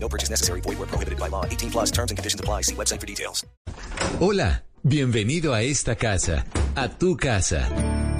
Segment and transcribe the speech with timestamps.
[0.00, 0.60] No purchase necessary.
[0.62, 1.44] Void where prohibited by law.
[1.44, 2.62] 18 plus terms and conditions apply.
[2.62, 3.44] See website for details.
[4.20, 6.44] Hola, bienvenido a esta casa,
[6.74, 7.68] a tu casa.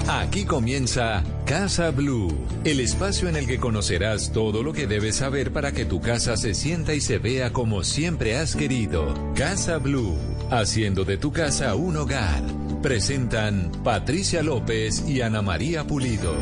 [0.07, 5.53] Aquí comienza Casa Blue, el espacio en el que conocerás todo lo que debes saber
[5.53, 9.13] para que tu casa se sienta y se vea como siempre has querido.
[9.35, 10.17] Casa Blue,
[10.49, 12.41] haciendo de tu casa un hogar.
[12.81, 16.33] Presentan Patricia López y Ana María Pulido.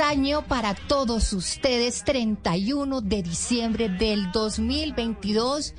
[0.00, 5.74] Año para todos ustedes, 31 de diciembre del 2022,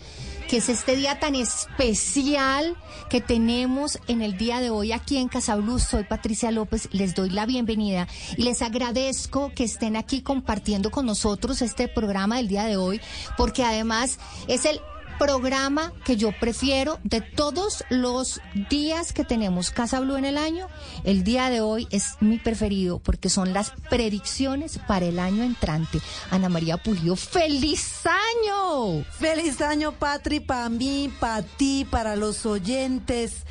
[0.47, 2.75] que es este día tan especial
[3.09, 5.83] que tenemos en el día de hoy aquí en Casabluz.
[5.83, 11.05] Soy Patricia López, les doy la bienvenida y les agradezco que estén aquí compartiendo con
[11.05, 12.99] nosotros este programa del día de hoy,
[13.37, 14.81] porque además es el
[15.19, 20.67] programa que yo prefiero de todos los días que tenemos Casa Blue en el año.
[21.03, 25.99] El día de hoy es mi preferido porque son las predicciones para el año entrante.
[26.31, 29.03] Ana María Pulido, ¡feliz año!
[29.11, 33.45] Feliz año, Patri, para mí, para ti, para los oyentes.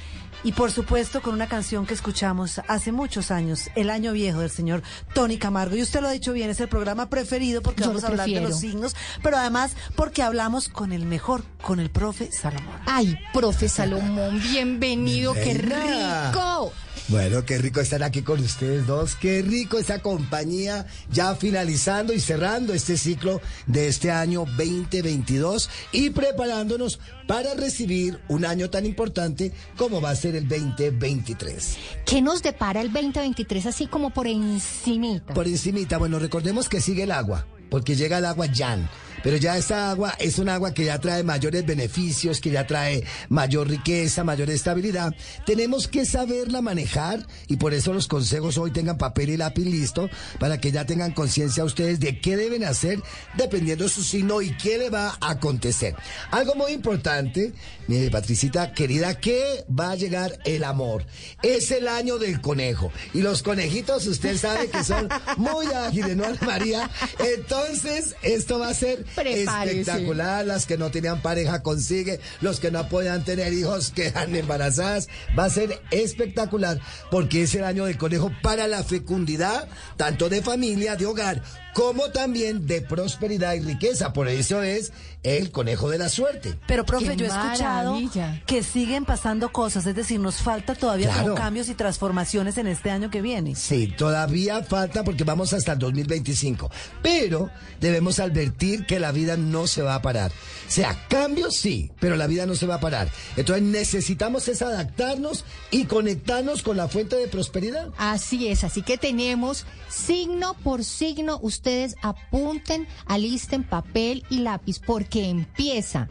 [0.45, 4.51] Y por supuesto con una canción que escuchamos hace muchos años, El Año Viejo del
[4.51, 4.83] señor
[5.15, 5.77] Tony Camargo.
[5.77, 8.29] Y usted lo ha dicho bien, es el programa preferido porque Yo vamos a hablar
[8.29, 12.77] de los signos, pero además porque hablamos con el mejor, con el profe Salomón.
[12.87, 16.73] Ay, profe Salomón, bienvenido, qué rico.
[17.09, 22.21] Bueno, qué rico estar aquí con ustedes dos, qué rico esa compañía ya finalizando y
[22.21, 29.53] cerrando este ciclo de este año 2022 y preparándonos para recibir un año tan importante
[29.79, 31.79] como va a ser el 2023.
[32.05, 35.33] ¿Qué nos depara el 2023 así como por encimita?
[35.33, 38.87] Por encimita, bueno, recordemos que sigue el agua, porque llega el agua Jan.
[39.23, 43.05] Pero ya esta agua es un agua que ya trae mayores beneficios, que ya trae
[43.29, 45.15] mayor riqueza, mayor estabilidad.
[45.47, 50.09] Tenemos que saberla manejar y por eso los consejos hoy tengan papel y lápiz listo
[50.39, 53.03] para que ya tengan conciencia ustedes de qué deben hacer
[53.37, 55.95] dependiendo de su signo y qué le va a acontecer.
[56.31, 57.53] Algo muy importante,
[57.87, 61.05] mi Patricita querida, que va a llegar el amor.
[61.43, 66.25] Es el año del conejo y los conejitos usted sabe que son muy ágiles, ¿no,
[66.47, 66.91] María?
[67.19, 70.45] Entonces, esto va a ser Espectacular.
[70.47, 75.09] Las que no tenían pareja consigue, los que no podían tener hijos quedan embarazadas.
[75.39, 76.81] Va a ser espectacular
[77.11, 81.43] porque es el año del conejo para la fecundidad, tanto de familia, de hogar,
[81.79, 84.13] como también de prosperidad y riqueza.
[84.13, 86.59] Por eso es el conejo de la suerte.
[86.67, 88.43] Pero profe, Qué yo he escuchado maravilla.
[88.47, 91.23] que siguen pasando cosas, es decir, nos falta todavía Claro.
[91.23, 93.55] como cambios y transformaciones en este año que viene.
[93.55, 96.69] Sí, todavía falta porque vamos hasta el 2025.
[97.01, 97.49] Pero
[97.81, 100.33] debemos advertir que la vida no se va a parar.
[100.67, 103.09] O sea, cambios sí, pero la vida no se va a parar.
[103.37, 107.89] Entonces necesitamos es adaptarnos y conectarnos con la fuente de prosperidad.
[107.99, 111.39] Así es, así que tenemos signo por signo.
[111.69, 116.09] Ustedes apunten, alisten papel y lápiz porque empieza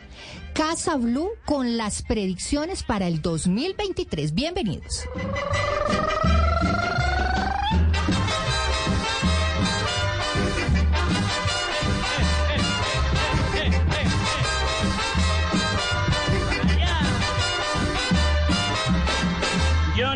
[0.53, 4.35] Casa Blue con las predicciones para el 2023.
[4.35, 5.05] Bienvenidos.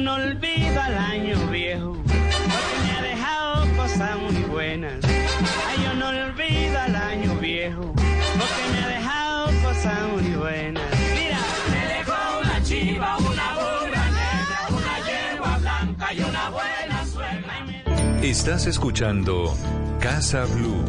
[0.01, 0.50] No olvido
[18.23, 19.51] Estás escuchando
[19.99, 20.85] Casa Blue.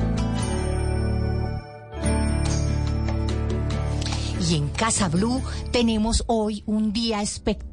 [4.46, 5.40] Y en Casa Blue.
[5.70, 7.71] Tenemos hoy un día espectacular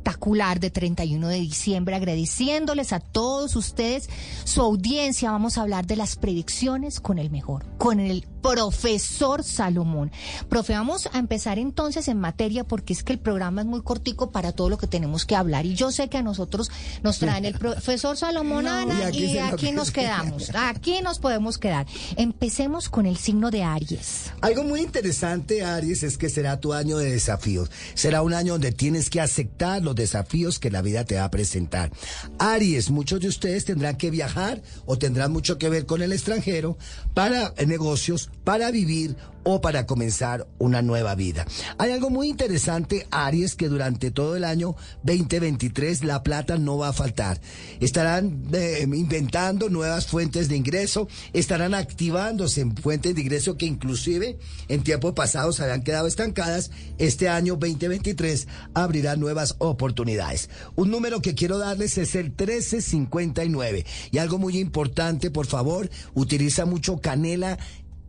[0.60, 4.10] de 31 de diciembre, agradeciéndoles a todos ustedes
[4.44, 5.32] su audiencia.
[5.32, 10.12] Vamos a hablar de las predicciones con el mejor, con el profesor Salomón.
[10.48, 14.32] Profe, vamos a empezar entonces en materia porque es que el programa es muy cortico
[14.32, 15.66] para todo lo que tenemos que hablar.
[15.66, 16.72] Y yo sé que a nosotros
[17.04, 20.52] nos traen el profesor Salomón Ana y aquí y nos quedamos.
[20.56, 21.86] Aquí nos podemos quedar.
[22.16, 24.32] Empecemos con el signo de Aries.
[24.42, 27.70] Algo muy interesante, Aries, es que será tu año de desafíos.
[27.94, 31.32] Será un año donde tienes que aceptar los desafíos que la vida te va a
[31.32, 31.92] presentar.
[32.40, 36.78] Aries, muchos de ustedes tendrán que viajar o tendrán mucho que ver con el extranjero
[37.14, 39.16] para negocios, para vivir
[39.52, 41.44] o para comenzar una nueva vida.
[41.80, 46.90] Hay algo muy interesante, Aries, que durante todo el año 2023 la plata no va
[46.90, 47.42] a faltar.
[47.80, 54.38] Estarán eh, inventando nuevas fuentes de ingreso, estarán activándose en fuentes de ingreso que inclusive
[54.68, 56.70] en tiempos pasados habían quedado estancadas.
[57.00, 60.52] Este año 2023 abrirá nuevas oportunidades.
[60.76, 63.84] Un número que quiero darles es el 1359.
[64.12, 67.58] Y algo muy importante, por favor, utiliza mucho canela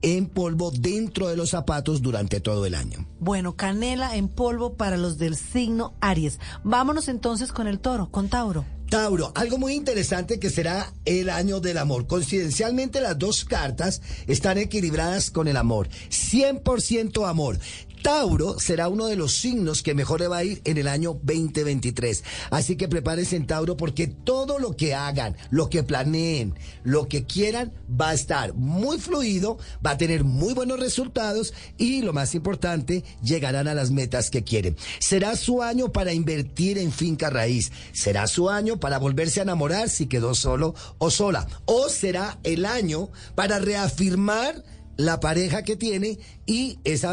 [0.02, 3.06] en polvo dentro de los zapatos durante todo el año.
[3.18, 6.38] Bueno, canela en polvo para los del signo Aries.
[6.64, 8.64] Vámonos entonces con el toro, con Tauro.
[8.90, 12.08] Tauro, algo muy interesante que será el año del amor.
[12.08, 15.88] Coincidencialmente las dos cartas están equilibradas con el amor.
[16.10, 17.60] 100% amor.
[18.02, 21.20] Tauro será uno de los signos que mejor le va a ir en el año
[21.22, 22.24] 2023.
[22.50, 27.24] Así que prepárense en Tauro porque todo lo que hagan, lo que planeen, lo que
[27.24, 32.34] quieran, va a estar muy fluido, va a tener muy buenos resultados y lo más
[32.34, 34.76] importante, llegarán a las metas que quieren.
[34.98, 37.72] Será su año para invertir en finca raíz.
[37.92, 41.46] Será su año para volverse a enamorar si quedó solo o sola.
[41.66, 44.64] O será el año para reafirmar
[44.96, 46.18] la pareja que tiene
[46.50, 47.06] y ese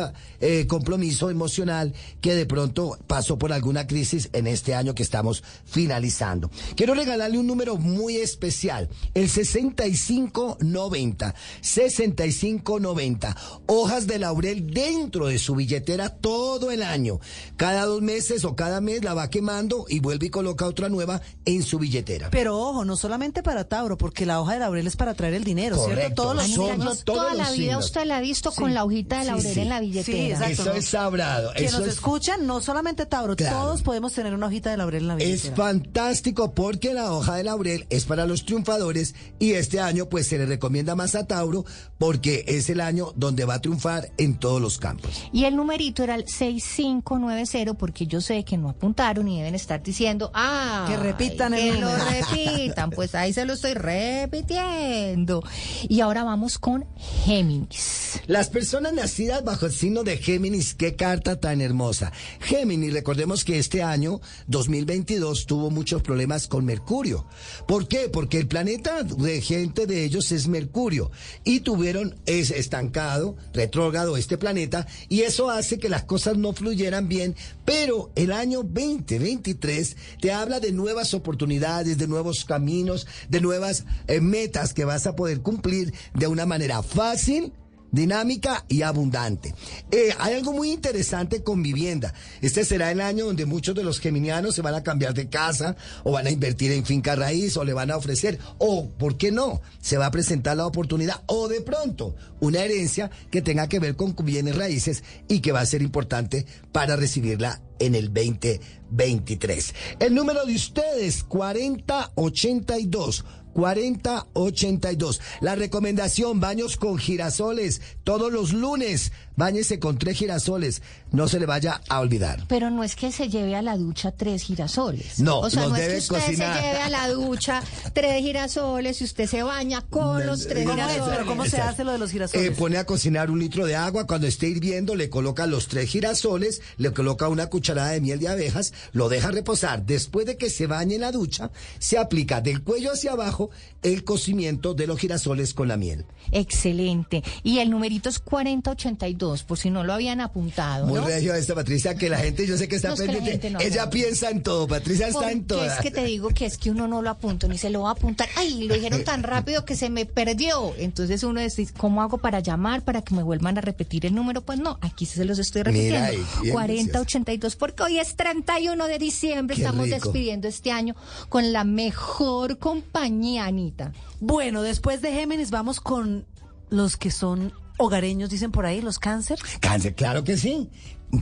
[0.67, 6.49] compromiso emocional que de pronto pasó por alguna crisis en este año que estamos finalizando.
[6.75, 13.37] Quiero regalarle un número muy especial, el 6590, 6590,
[13.67, 17.19] hojas de laurel dentro de su billetera todo el año.
[17.57, 21.21] Cada dos meses o cada mes la va quemando y vuelve y coloca otra nueva
[21.45, 22.31] en su billetera.
[22.31, 25.43] Pero ojo, no solamente para Tauro, porque la hoja de laurel es para traer el
[25.43, 26.23] dinero, ¿cierto?
[26.23, 27.85] Todos los todos toda la vida signos.
[27.85, 29.59] usted la ha visto con la hojita de laurel sí.
[29.61, 30.49] en la billetera.
[30.49, 31.51] Eso es sabrado.
[31.53, 33.57] Quienes Eso nos es- escuchan, no solamente Tauro, Claro.
[33.59, 35.55] todos podemos tener una hojita de laurel en la Es billetera.
[35.55, 40.37] fantástico porque la hoja de laurel es para los triunfadores y este año pues se
[40.37, 41.65] le recomienda más a Tauro
[41.97, 45.11] porque es el año donde va a triunfar en todos los campos.
[45.31, 49.81] Y el numerito era el 6590 porque yo sé que no apuntaron y deben estar
[49.81, 52.05] diciendo, ah, Que repitan el que lo número.
[52.31, 55.43] repitan, pues ahí se lo estoy repitiendo.
[55.87, 56.85] Y ahora vamos con
[57.25, 58.06] Géminis.
[58.27, 62.11] Las personas nacidas bajo el signo de Géminis, qué carta tan hermosa.
[62.39, 67.25] Géminis, recordemos que este año 2022 tuvo muchos problemas con Mercurio.
[67.67, 68.09] ¿Por qué?
[68.09, 71.11] Porque el planeta de gente de ellos es Mercurio
[71.43, 77.07] y tuvieron es estancado, retrógrado este planeta y eso hace que las cosas no fluyeran
[77.07, 83.85] bien, pero el año 2023 te habla de nuevas oportunidades, de nuevos caminos, de nuevas
[84.07, 87.53] eh, metas que vas a poder cumplir de una manera fácil
[87.91, 89.53] dinámica y abundante.
[89.91, 92.13] Eh, hay algo muy interesante con vivienda.
[92.41, 95.75] Este será el año donde muchos de los geminianos se van a cambiar de casa
[96.03, 99.31] o van a invertir en finca raíz o le van a ofrecer o, ¿por qué
[99.31, 99.61] no?
[99.81, 103.95] Se va a presentar la oportunidad o de pronto una herencia que tenga que ver
[103.95, 109.73] con bienes raíces y que va a ser importante para recibirla en el 2023.
[109.99, 113.25] El número de ustedes, 4082.
[113.57, 115.19] 4082.
[115.41, 117.81] La recomendación, baños con girasoles.
[118.03, 120.81] Todos los lunes, báñese con tres girasoles.
[121.13, 122.43] No se le vaya a olvidar.
[122.49, 125.19] Pero no es que se lleve a la ducha tres girasoles.
[125.19, 126.57] No, o sea, los no es que usted cocinar.
[126.57, 127.63] se lleve a la ducha
[127.93, 130.85] tres girasoles y usted se baña con los tres ¿Cómo es?
[130.87, 131.15] girasoles.
[131.17, 132.47] Pero ¿cómo se hace lo de los girasoles?
[132.47, 135.89] Eh, pone a cocinar un litro de agua, cuando esté hirviendo le coloca los tres
[135.89, 139.85] girasoles, le coloca una cucharada de miel de abejas, lo deja reposar.
[139.85, 143.49] Después de que se bañe en la ducha, se aplica del cuello hacia abajo
[143.83, 146.05] el cocimiento de los girasoles con la miel.
[146.31, 147.23] Excelente.
[147.43, 150.87] Y el numerito es 4082, por si no lo habían apuntado.
[150.87, 151.07] Muy ¿no?
[151.07, 153.49] regio esta Patricia, que la gente yo sé que está No, es que la pendiente.
[153.49, 155.77] no, Ella piensa en todo, Patricia está en todas.
[155.77, 157.89] es que te digo que es que uno no lo apunta ni se lo va
[157.89, 158.27] a apuntar.
[158.35, 160.73] Ay, lo dijeron tan rápido que se me perdió.
[160.77, 164.41] Entonces uno dice, ¿cómo hago para llamar para que me vuelvan a repetir el número?
[164.41, 165.97] Pues no, aquí se los estoy repitiendo.
[165.99, 169.95] Mira ahí, bien 4082, porque hoy es 31 de diciembre, Qué estamos rico.
[170.03, 170.95] despidiendo este año
[171.29, 173.91] con la mejor compañía, Anita.
[174.19, 176.25] Bueno, después de Géminis vamos con
[176.69, 179.39] los que son hogareños, dicen por ahí, los cáncer.
[179.59, 180.69] Cáncer, claro que sí.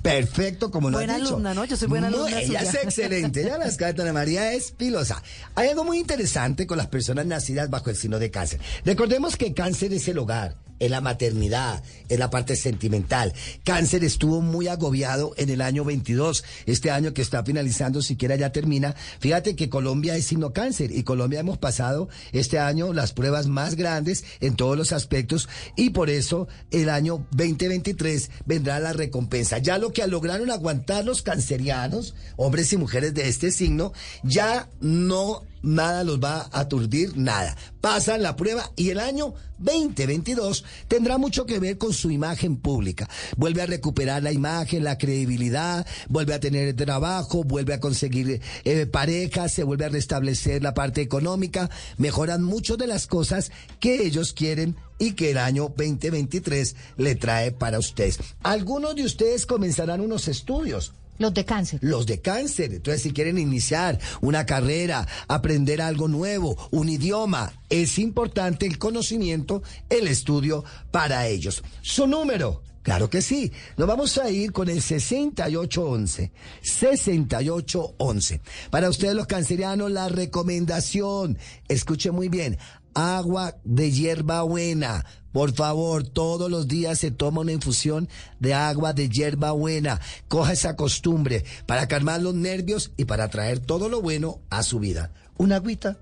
[0.01, 1.33] Perfecto, como lo Buena has dicho.
[1.33, 1.63] alumna, ¿no?
[1.65, 2.61] Yo soy buena alumna Ella suya.
[2.61, 3.41] es excelente.
[3.41, 5.21] Ella las Ana María es pilosa.
[5.53, 8.59] Hay algo muy interesante con las personas nacidas bajo el signo de cáncer.
[8.83, 13.33] Recordemos que cáncer es el hogar, es la maternidad, es la parte sentimental.
[13.63, 16.43] Cáncer estuvo muy agobiado en el año 22.
[16.65, 18.95] Este año que está finalizando, siquiera ya termina.
[19.19, 23.75] Fíjate que Colombia es signo cáncer y Colombia hemos pasado este año las pruebas más
[23.75, 29.57] grandes en todos los aspectos y por eso el año 2023 vendrá la recompensa.
[29.57, 35.43] Ya lo que lograron aguantar los cancerianos, hombres y mujeres de este signo, ya no
[35.65, 37.55] nada los va a aturdir, nada.
[37.81, 43.09] Pasan la prueba y el año 2022 tendrá mucho que ver con su imagen pública.
[43.37, 48.85] Vuelve a recuperar la imagen, la credibilidad, vuelve a tener trabajo, vuelve a conseguir eh,
[48.85, 54.33] pareja, se vuelve a restablecer la parte económica, mejoran mucho de las cosas que ellos
[54.33, 58.19] quieren y que el año 2023 le trae para ustedes.
[58.43, 60.93] Algunos de ustedes comenzarán unos estudios.
[61.17, 61.79] Los de cáncer.
[61.81, 62.73] Los de cáncer.
[62.73, 69.63] Entonces, si quieren iniciar una carrera, aprender algo nuevo, un idioma, es importante el conocimiento,
[69.89, 71.63] el estudio para ellos.
[71.81, 72.61] Su número.
[72.85, 73.51] Claro que sí.
[73.77, 76.31] Nos vamos a ir con el 6811.
[76.61, 78.41] 6811.
[78.69, 81.39] Para ustedes los cancerianos, la recomendación.
[81.67, 82.59] Escuche muy bien.
[82.95, 85.05] Agua de hierba buena.
[85.31, 88.07] Por favor, todos los días se toma una infusión
[88.39, 89.99] de agua de hierba buena.
[90.29, 94.79] Coja esa costumbre para calmar los nervios y para traer todo lo bueno a su
[94.79, 95.11] vida.
[95.37, 95.97] Una agüita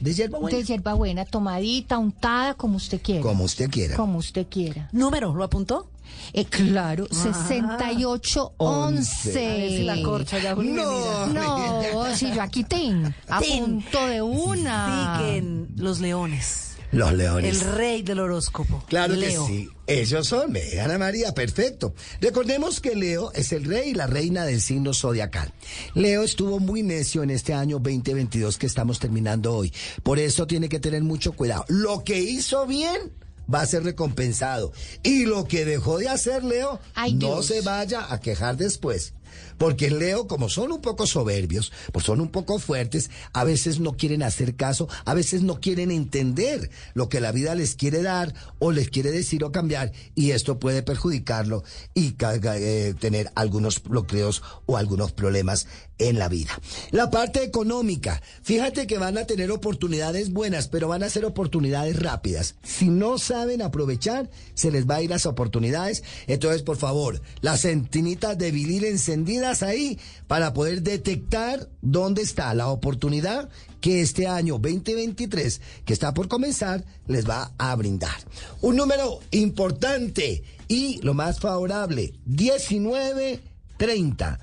[0.00, 0.56] de hierba buena.
[0.58, 3.22] De hierbabuena, tomadita, untada, como usted quiera.
[3.22, 3.96] Como usted quiera.
[3.96, 4.88] Como usted quiera.
[4.92, 5.88] Número, ¿lo apuntó?
[6.32, 7.14] Eh, claro, Ah.
[7.14, 9.30] 6811.
[9.30, 10.84] A ver si la corcha ya Julio,
[11.32, 11.32] No.
[11.32, 13.64] No, si yo aquí ten, a Tin.
[13.64, 15.18] punto de una.
[15.18, 16.73] Siguen los leones.
[16.94, 17.60] Los leones.
[17.62, 18.84] El rey del horóscopo.
[18.88, 19.46] Claro Leo.
[19.46, 19.68] que sí.
[19.86, 21.94] Ellos son, Ana María, perfecto.
[22.20, 25.52] Recordemos que Leo es el rey y la reina del signo zodiacal.
[25.94, 29.72] Leo estuvo muy necio en este año 2022 que estamos terminando hoy.
[30.02, 31.64] Por eso tiene que tener mucho cuidado.
[31.68, 33.12] Lo que hizo bien
[33.52, 34.72] va a ser recompensado.
[35.02, 37.46] Y lo que dejó de hacer Leo, Ay, no Dios.
[37.46, 39.12] se vaya a quejar después.
[39.58, 43.96] Porque Leo, como son un poco soberbios, pues son un poco fuertes, a veces no
[43.96, 48.34] quieren hacer caso, a veces no quieren entender lo que la vida les quiere dar
[48.58, 51.64] o les quiere decir o cambiar, y esto puede perjudicarlo
[51.94, 55.66] y eh, tener algunos bloqueos o algunos problemas
[55.98, 56.58] en la vida.
[56.90, 62.00] La parte económica, fíjate que van a tener oportunidades buenas, pero van a ser oportunidades
[62.00, 62.56] rápidas.
[62.62, 66.02] Si no saben aprovechar, se les va a ir las oportunidades.
[66.26, 69.23] Entonces, por favor, las centinitas de vinil encendidas
[69.62, 73.48] ahí para poder detectar dónde está la oportunidad
[73.80, 78.16] que este año 2023, que está por comenzar, les va a brindar.
[78.62, 84.40] Un número importante y lo más favorable, 1930.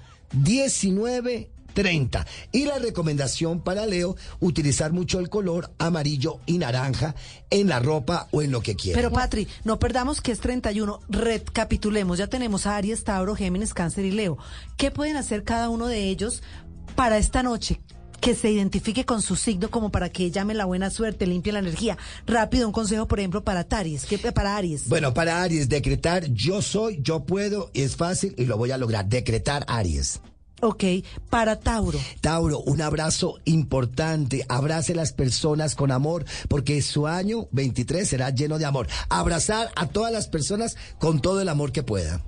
[1.72, 2.25] 1930.
[2.51, 7.16] Y la recomendación para Leo, utilizar mucho el color amarillo y naranja
[7.50, 8.98] en la ropa o en lo que quiera.
[8.98, 11.00] Pero Patri, no perdamos que es 31.
[11.10, 12.18] Recapitulemos.
[12.18, 14.38] Ya tenemos a Aries, Tauro, Géminis, Cáncer y Leo.
[14.78, 16.44] ¿Qué pueden hacer cada uno de ellos
[16.96, 17.82] para esta noche?
[18.20, 21.58] Que se identifique con su signo como para que llame la buena suerte, limpie la
[21.58, 21.98] energía.
[22.28, 24.88] Rápido, un consejo, por ejemplo, para Taries, ¿qué, para Aries.
[24.88, 29.08] Bueno, para Aries, decretar yo soy, yo puedo, es fácil y lo voy a lograr.
[29.08, 30.22] Decretar Aries.
[30.62, 30.84] Ok,
[31.30, 32.00] para Tauro.
[32.22, 34.46] Tauro, un abrazo importante.
[34.48, 38.88] Abrace a las personas con amor, porque su año 23 será lleno de amor.
[39.10, 42.22] Abrazar a todas las personas con todo el amor que pueda.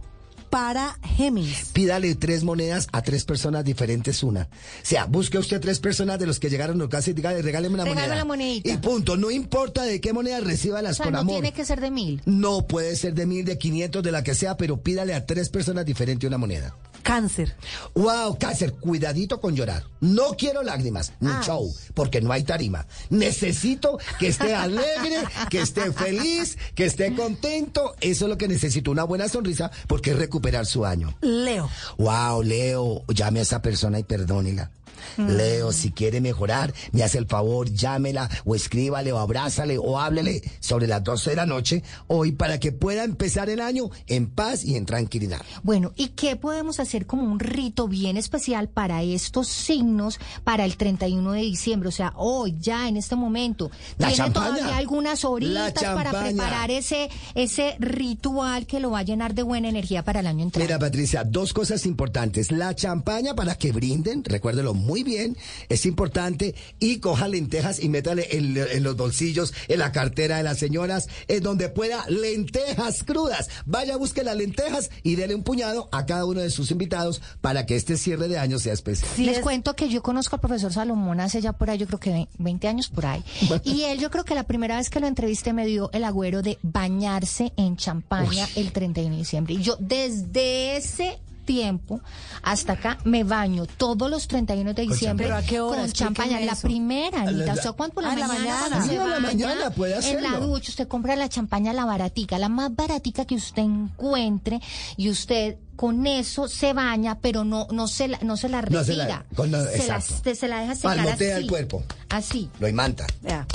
[0.49, 1.71] Para Géminis.
[1.73, 4.41] Pídale tres monedas a tres personas diferentes una.
[4.43, 4.47] O
[4.85, 7.83] sea, busque usted tres personas de los que llegaron a casa y dígale, regáleme una
[7.85, 8.15] Regálame moneda.
[8.17, 8.69] la monedita.
[8.71, 9.17] Y punto.
[9.17, 11.33] No importa de qué moneda reciba las O sea, con no amor.
[11.35, 12.21] tiene que ser de mil.
[12.25, 15.49] No puede ser de mil, de quinientos, de la que sea, pero pídale a tres
[15.49, 16.75] personas diferentes una moneda.
[17.03, 17.55] Cáncer.
[17.93, 19.83] Wow, cáncer, cuidadito con llorar.
[19.99, 21.41] No quiero lágrimas, ni Ah.
[21.45, 22.87] show, porque no hay tarima.
[23.09, 27.93] Necesito que esté alegre, que esté feliz, que esté contento.
[28.01, 31.15] Eso es lo que necesito, una buena sonrisa, porque es recuperar su año.
[31.21, 31.69] Leo.
[31.97, 34.71] Wow, Leo, llame a esa persona y perdónela.
[35.17, 40.41] Leo, si quiere mejorar, me hace el favor, llámela o escríbale o abrázale o háblele
[40.59, 44.63] sobre las 12 de la noche hoy para que pueda empezar el año en paz
[44.63, 45.41] y en tranquilidad.
[45.63, 50.77] Bueno, ¿y qué podemos hacer como un rito bien especial para estos signos para el
[50.77, 51.89] 31 de diciembre?
[51.89, 53.71] O sea, hoy, ya, en este momento.
[53.97, 54.55] La ¿Tiene champaña.
[54.57, 59.69] todavía algunas horitas para preparar ese, ese ritual que lo va a llenar de buena
[59.69, 60.67] energía para el año entrante?
[60.67, 62.51] Mira, Patricia, dos cosas importantes.
[62.51, 65.35] La champaña para que brinden, recuérdelo muy muy bien,
[65.69, 70.43] es importante, y coja lentejas y métale en, en los bolsillos, en la cartera de
[70.43, 73.49] las señoras, en donde pueda lentejas crudas.
[73.65, 77.65] Vaya, busque las lentejas y dele un puñado a cada uno de sus invitados para
[77.65, 79.09] que este cierre de año sea especial.
[79.17, 82.27] Les cuento que yo conozco al profesor Salomón hace ya por ahí, yo creo que
[82.37, 83.23] 20 años por ahí.
[83.63, 86.43] Y él, yo creo que la primera vez que lo entrevisté me dio el agüero
[86.43, 89.55] de bañarse en champaña el 31 de diciembre.
[89.55, 92.01] Y yo desde ese tiempo
[92.41, 95.77] hasta acá me baño todos los 31 de diciembre ¿Pero a qué hora?
[95.81, 96.45] con Explíqueme champaña.
[96.45, 96.67] La eso.
[96.67, 97.45] primera, Anita.
[97.45, 98.61] la- O sea, ¿cuánto por la Ah, en la mañana?
[98.69, 98.85] mañana.
[98.85, 100.47] se a la baña, mañana puede En la hacerlo.
[100.47, 104.59] ducha, usted compra la champaña, la baratica, la más baratica que usted encuentre
[104.97, 108.79] y usted con eso se baña, pero no, no se la, no se la retira.
[108.81, 110.35] No se la- con la- se, la, exacto.
[110.35, 111.43] se la deja secar Palmotea así.
[111.43, 111.83] el cuerpo.
[112.09, 112.49] Así.
[112.59, 113.07] Lo imanta.
[113.21, 113.47] Vea.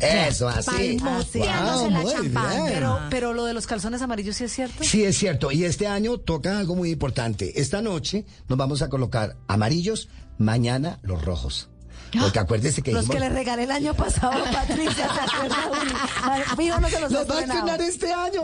[0.00, 0.98] Eso, así.
[0.98, 2.32] Wow, la bien.
[2.66, 4.84] Pero, pero lo de los calzones amarillos sí es cierto.
[4.84, 5.50] Sí, es cierto.
[5.52, 7.60] Y este año toca algo muy importante.
[7.60, 11.68] Esta noche nos vamos a colocar amarillos, mañana los rojos.
[12.12, 15.08] Porque acuérdese que Los dijimos- que le regalé el año pasado a Patricia,
[16.56, 18.42] Fijo, no se los, va a estrenar este año.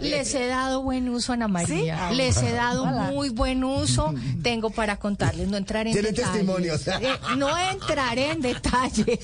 [0.00, 2.08] Les he dado buen uso, Ana María.
[2.10, 2.14] ¿Sí?
[2.16, 3.10] Les he dado Hola.
[3.12, 4.14] muy buen uso.
[4.42, 6.24] Tengo para contarles, no entraré en detalles.
[6.32, 6.86] testimonios.
[6.88, 7.00] Eh,
[7.36, 9.18] no entraré en detalles,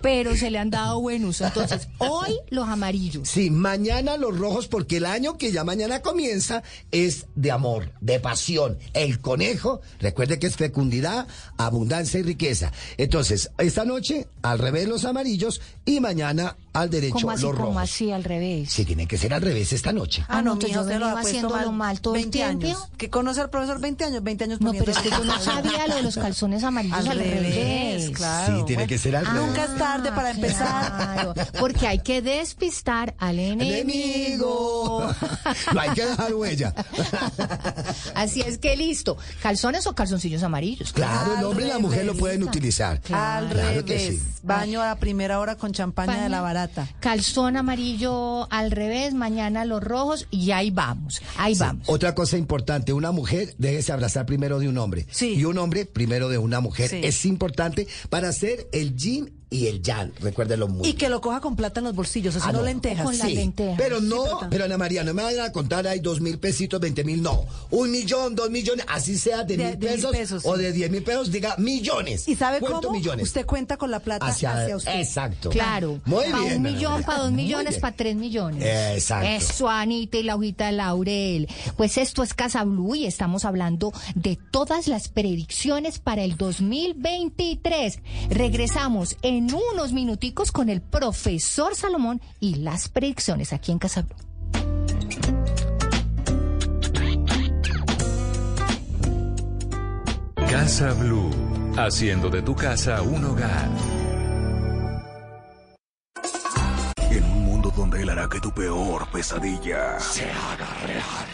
[0.00, 1.46] pero se le han dado buen uso.
[1.46, 3.28] Entonces, hoy los amarillos.
[3.28, 8.20] Sí, mañana los rojos, porque el año que ya mañana comienza es de amor, de
[8.20, 8.78] pasión.
[8.92, 12.72] El conejo, recuerde que es fecundidad, abundancia y riqueza.
[13.04, 17.76] Entonces, esta noche, al revés los amarillos y mañana al derecho Como así, los rojos.
[17.82, 18.70] así, al revés.
[18.70, 20.24] Sí, tiene que ser al revés esta noche.
[20.28, 22.66] Ah, no, entonces mija, yo lo vengo haciéndolo mal todo el 20 tiempo.
[22.66, 22.88] años.
[22.98, 25.86] Que conoce al profesor 20 años, 20 años No, pero es que yo no sabía
[25.86, 27.40] lo de los calzones amarillos al, Al revés,
[28.04, 28.10] revés.
[28.10, 28.58] claro.
[28.58, 29.40] Sí, tiene que ser al revés.
[29.46, 30.96] Nunca es tarde para empezar.
[30.96, 33.72] Claro, porque hay que despistar al enemigo.
[33.74, 35.14] Enemigo.
[35.72, 36.74] no hay que dejar huella.
[38.14, 39.16] Así es que listo.
[39.42, 40.92] ¿Calzones o calzoncillos amarillos?
[40.92, 42.20] Claro, el hombre y la mujer lo revés.
[42.20, 43.00] pueden utilizar.
[43.12, 44.08] Al Claro que revés.
[44.14, 44.22] sí.
[44.42, 46.63] Baño a primera hora con champaña de la barata.
[47.00, 51.22] Calzón amarillo al revés, mañana los rojos y ahí vamos.
[51.36, 51.88] Ahí vamos.
[51.88, 55.06] Otra cosa importante, una mujer déjese abrazar primero de un hombre.
[55.10, 55.34] Sí.
[55.34, 56.90] Y un hombre primero de una mujer.
[56.90, 57.00] Sí.
[57.02, 60.12] Es importante para hacer el yin y el yang.
[60.20, 62.58] Recuérdelo muy Y que lo coja con plata en los bolsillos, o si Ah, no,
[62.58, 62.64] no.
[62.64, 63.04] lentejas.
[63.04, 63.76] Con las Sí, lentejas.
[63.78, 67.04] Pero no, pero Ana María, no me vayan a contar hay dos mil pesitos, veinte
[67.04, 67.44] mil, no.
[67.70, 70.62] Un millón, dos millones, así sea de, De- mil de mil pesos, o sí.
[70.62, 72.26] de diez mil pesos, diga millones.
[72.28, 72.90] ¿Y sabe cómo?
[72.92, 73.24] millones.
[73.26, 75.00] Usted cuenta con la plata hacia, hacia, usted.
[75.00, 75.50] Exacto.
[75.50, 76.00] Claro.
[76.04, 76.56] Muy para bien.
[76.56, 78.64] un millón, para dos millones, para tres millones.
[78.94, 79.28] Exacto.
[79.28, 81.48] Eso, Anita y la hojita de laurel.
[81.76, 87.98] Pues esto es Casa Blue y estamos hablando de todas las predicciones para el 2023.
[88.30, 94.16] Regresamos en unos minuticos con el profesor Salomón y las predicciones aquí en Casa Blue.
[100.48, 101.30] Casa Blue,
[101.76, 103.68] haciendo de tu casa un hogar.
[107.10, 111.33] En un mundo donde él hará que tu peor pesadilla se haga real.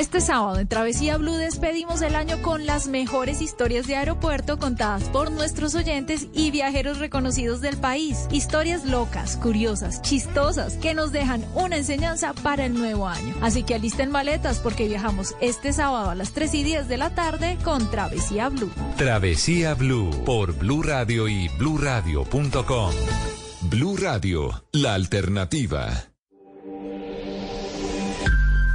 [0.00, 5.02] Este sábado en Travesía Blue despedimos el año con las mejores historias de aeropuerto contadas
[5.10, 8.26] por nuestros oyentes y viajeros reconocidos del país.
[8.32, 13.34] Historias locas, curiosas, chistosas, que nos dejan una enseñanza para el nuevo año.
[13.42, 17.14] Así que alisten maletas porque viajamos este sábado a las 3 y 10 de la
[17.14, 18.72] tarde con Travesía Blue.
[18.96, 22.94] Travesía Blue por Blue Radio y bluradio.com.
[23.68, 26.09] Blue Radio, la alternativa.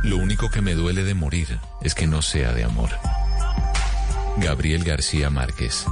[0.06, 2.91] Lo único que me duele de morir es que no sea de amor.
[4.38, 5.84] Gabriel García Márquez.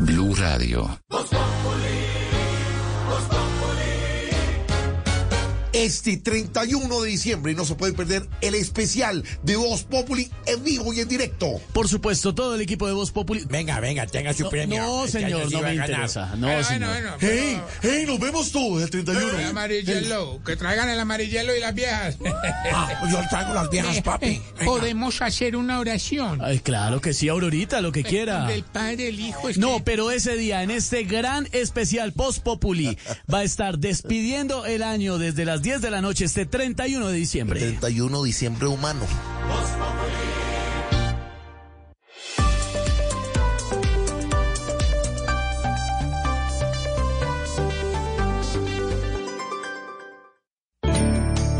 [0.00, 0.98] Blue Radio.
[5.74, 10.94] Este 31 de diciembre no se puede perder el especial de Voz Populi en vivo
[10.94, 11.60] y en directo.
[11.72, 13.44] Por supuesto, todo el equipo de Voz Populi.
[13.48, 14.80] Venga, venga, tenga su No, premio.
[14.80, 16.36] no, Este señor, no me interesa.
[16.36, 16.88] No, Bueno, señor.
[16.90, 17.60] bueno, bueno, ¡Hey!
[17.82, 18.04] pero- ¡Hey!
[18.06, 19.36] Nos vemos todos el 31.
[19.40, 22.18] El amarillelo, que traigan el amarillelo y las viejas.
[22.72, 24.26] Ah, yo traigo las viejas, papi.
[24.26, 26.40] Eh, Podemos hacer una oración.
[26.40, 28.46] Ay, claro que sí, Aurorita, lo que quiera.
[28.46, 32.96] Del Padre, el Hijo, es No, pero ese día, en este gran especial Post Populi,
[33.32, 37.14] va a estar despidiendo el año desde las 10 de la noche este 31 de
[37.14, 37.58] diciembre.
[37.58, 39.00] 31 de diciembre humano.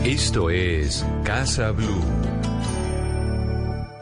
[0.05, 2.05] Esto es Casa Blue.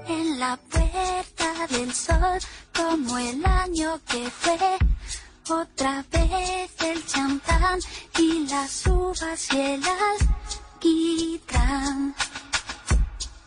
[0.08, 2.40] En la puerta del sol,
[2.74, 4.58] como el año que fue
[5.48, 7.80] otra vez el champán
[8.18, 9.82] y las uvas y el
[10.78, 12.14] alquitrán.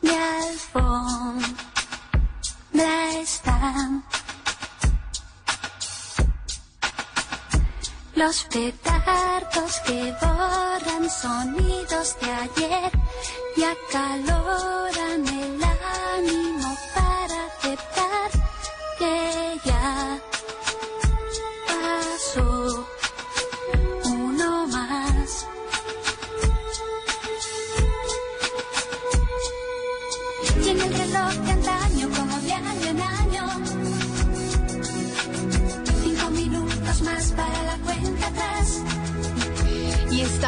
[0.01, 1.53] Mi alfombra
[3.21, 4.03] están.
[8.15, 12.91] Los petardos que borran sonidos de ayer
[13.57, 18.31] y acaloran el ánimo para aceptar
[18.97, 19.74] que ya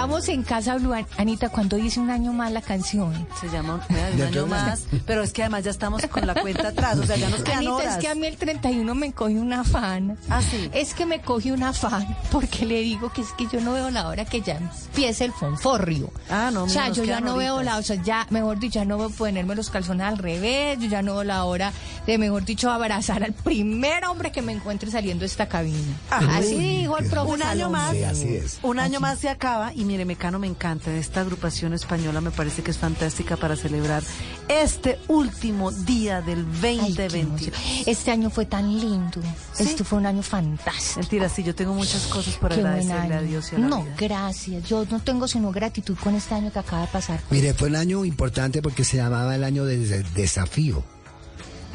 [0.08, 0.94] En Casa Blue.
[1.18, 3.28] Anita, cuando dice un año más la canción?
[3.40, 6.98] Se llama un año más, pero es que además ya estamos con la cuenta atrás,
[6.98, 7.94] o sea, ya nos quedan Anita, horas.
[7.96, 10.18] es que a mí el 31 me coge un afán.
[10.30, 10.70] Ah, sí.
[10.74, 13.90] Es que me coge un afán porque le digo que es que yo no veo
[13.92, 16.12] la hora que ya empiece el fonforrio.
[16.30, 18.86] Ah, no, O sea, yo ya no veo la, o sea, ya, mejor dicho, ya
[18.86, 21.72] no veo ponerme los calzones al revés, yo ya no veo la hora
[22.08, 25.78] de, mejor dicho, abrazar al primer hombre que me encuentre saliendo de esta cabina.
[26.10, 28.60] Así dijo el profe Un año más, Sí, así es.
[28.64, 30.94] un año más se acaba y mire, Mecano me encanta.
[30.94, 34.04] Esta agrupación española me parece que es fantástica para celebrar
[34.48, 37.20] este último día del Ay, qué 2020.
[37.20, 37.54] emoción.
[37.88, 39.20] Este año fue tan lindo.
[39.54, 39.64] ¿Sí?
[39.64, 41.00] Esto fue un año fantástico.
[41.00, 43.22] Mentira, sí, yo tengo muchas cosas por Qué agradecerle a.
[43.22, 43.96] Dios y a la No, vida.
[43.98, 44.64] gracias.
[44.70, 47.20] Yo no tengo sino gratitud con este año que acaba de pasar.
[47.32, 50.84] Mire, fue un año importante porque se llamaba el año del des- desafío.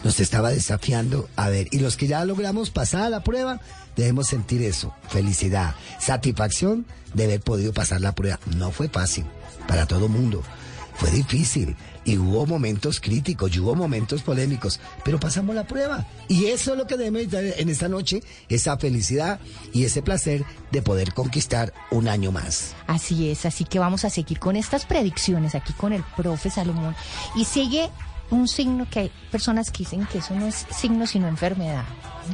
[0.05, 1.29] Nos estaba desafiando.
[1.37, 3.61] A ver, y los que ya logramos pasar la prueba,
[3.97, 4.95] debemos sentir eso.
[5.09, 8.41] Felicidad, satisfacción de haber podido pasar la prueba.
[8.57, 9.25] No fue fácil
[9.67, 10.43] para todo mundo.
[10.95, 11.77] Fue difícil.
[12.05, 16.05] Y hubo momentos críticos, y hubo momentos polémicos, pero pasamos la prueba.
[16.27, 19.39] Y eso es lo que debemos tener en esta noche, esa felicidad
[19.73, 22.75] y ese placer de poder conquistar un año más.
[22.89, 26.97] Así es, así que vamos a seguir con estas predicciones aquí con el profe Salomón.
[27.37, 27.89] Y sigue
[28.33, 31.85] un signo que hay personas que dicen que eso no es signo sino enfermedad.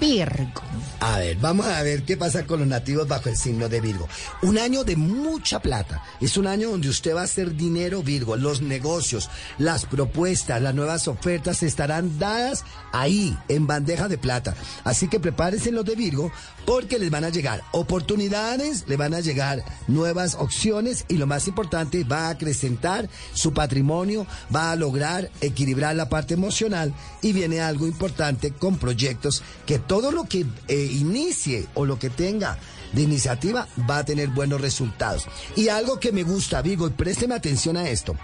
[0.01, 0.63] Virgo.
[1.01, 4.09] A ver, vamos a ver qué pasa con los nativos bajo el signo de Virgo.
[4.43, 6.03] Un año de mucha plata.
[6.21, 8.37] Es un año donde usted va a hacer dinero, Virgo.
[8.37, 14.55] Los negocios, las propuestas, las nuevas ofertas estarán dadas ahí, en bandeja de plata.
[14.85, 16.33] Así que prepárense los de Virgo
[16.67, 21.49] porque les van a llegar oportunidades, le van a llegar nuevas opciones y lo más
[21.49, 27.61] importante, va a acrecentar su patrimonio, va a lograr equilibrar la parte emocional y viene
[27.61, 32.59] algo importante con proyectos que todo lo que eh, inicie o lo que tenga
[32.93, 35.27] de iniciativa va a tener buenos resultados.
[35.57, 38.17] Y algo que me gusta, Vigo, y présteme atención a esto.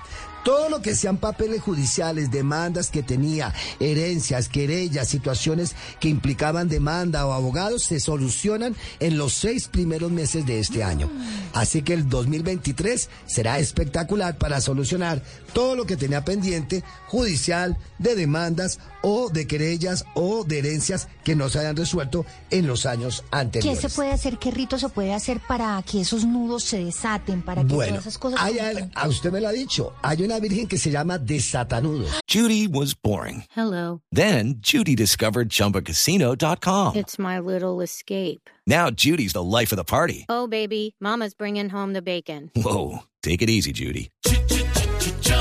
[0.44, 7.26] Todo lo que sean papeles judiciales, demandas que tenía, herencias, querellas, situaciones que implicaban demanda
[7.26, 11.10] o abogados, se solucionan en los seis primeros meses de este año.
[11.54, 15.22] Así que el 2023 será espectacular para solucionar
[15.54, 21.36] todo lo que tenía pendiente, judicial, de demandas o de querellas o de herencias que
[21.36, 23.80] no se hayan resuelto en los años ¿Qué anteriores.
[23.80, 24.38] se puede hacer?
[24.38, 27.42] ¿Qué rito se puede hacer para que esos nudos se desaten?
[27.42, 28.40] Para que Bueno, todas esas cosas...
[28.42, 32.10] hay al- a usted me lo ha dicho, hay una virgen que se llama desatanudos.
[32.28, 33.44] Judy was boring.
[33.54, 34.00] Hello.
[34.10, 36.96] Then Judy discovered ChumbaCasino.com.
[36.96, 38.48] It's my little escape.
[38.66, 40.24] Now Judy's the life of the party.
[40.28, 42.50] Oh, baby, Mama's bringing home the bacon.
[42.56, 44.10] Whoa, take it easy, Judy.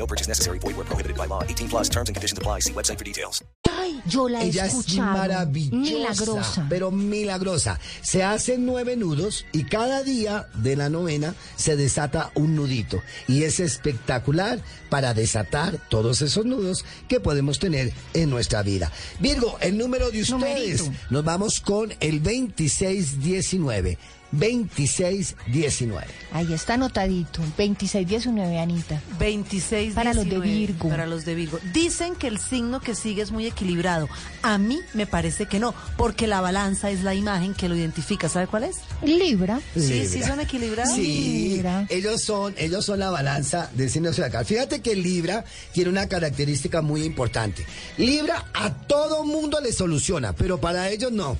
[0.00, 0.58] No purchase necessary.
[0.58, 1.42] Void where prohibited by law.
[1.44, 2.60] 18 plus terms and conditions apply.
[2.60, 3.44] See website for details.
[3.68, 5.12] Ay, yo la he Ella es escuchado.
[5.12, 6.66] maravillosa, Milagrosa.
[6.70, 7.78] pero milagrosa.
[8.02, 13.02] Se hacen nueve nudos y cada día de la novena se desata un nudito.
[13.28, 18.90] Y es espectacular para desatar todos esos nudos que podemos tener en nuestra vida.
[19.18, 20.80] Virgo, el número de ustedes.
[20.80, 20.92] Numerito.
[21.10, 23.98] Nos vamos con el 2619.
[24.32, 26.06] 2619.
[26.32, 27.40] Ahí está anotadito.
[27.40, 29.02] 2619, Anita.
[29.18, 30.88] 26 Para los de 19, Virgo.
[30.88, 31.58] Para los de Virgo.
[31.72, 34.08] Dicen que el signo que sigue es muy equilibrado.
[34.42, 38.28] A mí me parece que no, porque la balanza es la imagen que lo identifica.
[38.28, 38.76] ¿Sabe cuál es?
[39.02, 39.60] Libra.
[39.74, 40.94] Sí, sí son equilibrados.
[40.94, 41.86] Sí, Libra.
[41.88, 44.44] ellos son, ellos son la balanza del signo zodiacal.
[44.44, 47.66] Fíjate que Libra tiene una característica muy importante.
[47.96, 51.36] Libra a todo mundo le soluciona, pero para ellos no.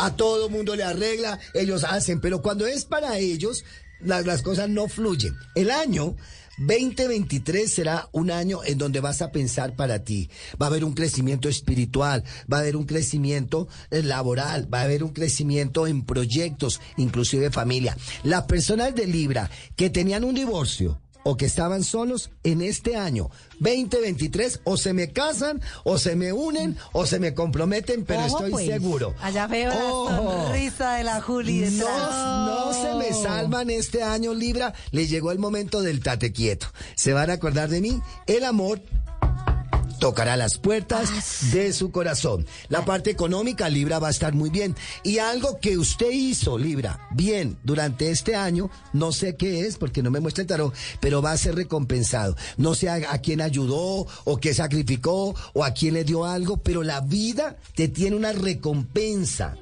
[0.00, 3.64] A todo mundo le arregla, ellos hacen, pero cuando es para ellos,
[4.00, 5.36] las, cosas no fluyen.
[5.56, 6.14] El año
[6.58, 10.30] 2023 será un año en donde vas a pensar para ti.
[10.60, 14.84] Va a haber un crecimiento espiritual, va a haber un crecimiento eh, laboral, va a
[14.84, 17.96] haber un crecimiento en proyectos, inclusive familia.
[18.22, 23.30] Las personas de Libra que tenían un divorcio, o que estaban solos en este año
[23.60, 28.36] 2023 o se me casan o se me unen o se me comprometen, pero Ojo,
[28.36, 28.66] estoy pues.
[28.66, 29.14] seguro.
[29.20, 30.10] Allá veo Ojo.
[30.10, 32.10] la sonrisa de la Juli detrás.
[32.10, 34.74] No, no se me salvan este año, Libra.
[34.90, 36.68] Le llegó el momento del tate quieto.
[36.94, 38.00] Se van a acordar de mí.
[38.26, 38.80] El amor
[39.98, 42.46] tocará las puertas de su corazón.
[42.68, 44.76] La parte económica, Libra, va a estar muy bien.
[45.02, 50.02] Y algo que usted hizo, Libra, bien durante este año, no sé qué es, porque
[50.02, 52.36] no me muestra el tarot, pero va a ser recompensado.
[52.56, 56.58] No sé a, a quién ayudó, o qué sacrificó, o a quién le dio algo,
[56.58, 59.56] pero la vida te tiene una recompensa.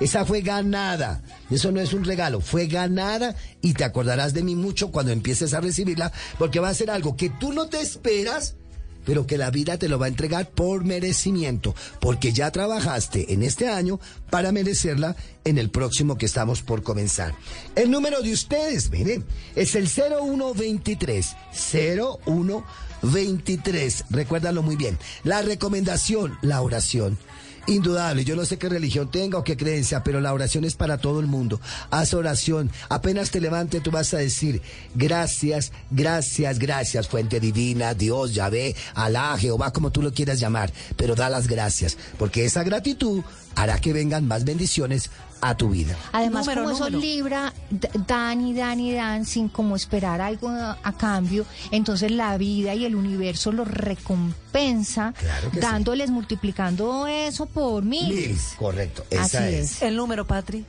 [0.00, 1.22] Esa fue ganada.
[1.50, 5.52] Eso no es un regalo, fue ganada y te acordarás de mí mucho cuando empieces
[5.52, 8.56] a recibirla, porque va a ser algo que tú no te esperas,
[9.04, 13.42] pero que la vida te lo va a entregar por merecimiento, porque ya trabajaste en
[13.42, 17.34] este año para merecerla en el próximo que estamos por comenzar.
[17.74, 24.04] El número de ustedes, miren, es el 0123 0123.
[24.10, 24.98] Recuérdalo muy bien.
[25.24, 27.18] La recomendación, la oración.
[27.66, 30.98] Indudable, yo no sé qué religión tenga o qué creencia, pero la oración es para
[30.98, 31.60] todo el mundo.
[31.90, 32.70] Haz oración.
[32.88, 34.62] Apenas te levante, tú vas a decir
[34.94, 40.72] gracias, gracias, gracias, fuente divina, Dios, Yahvé, Alá, Jehová, como tú lo quieras llamar.
[40.96, 43.22] Pero da las gracias, porque esa gratitud
[43.54, 45.10] hará que vengan más bendiciones
[45.42, 45.96] a tu vida.
[46.12, 47.00] Además, Número, como esos número.
[47.00, 52.10] libra, d- dan y dan y dan sin como esperar algo a, a cambio, entonces
[52.10, 55.60] la vida y el universo los recompensa, Claro que sí.
[55.62, 58.08] dándoles, multiplicando eso por mil.
[58.14, 59.72] Mil, correcto, Así esa es.
[59.76, 59.82] es.
[59.82, 60.64] El número, Patri.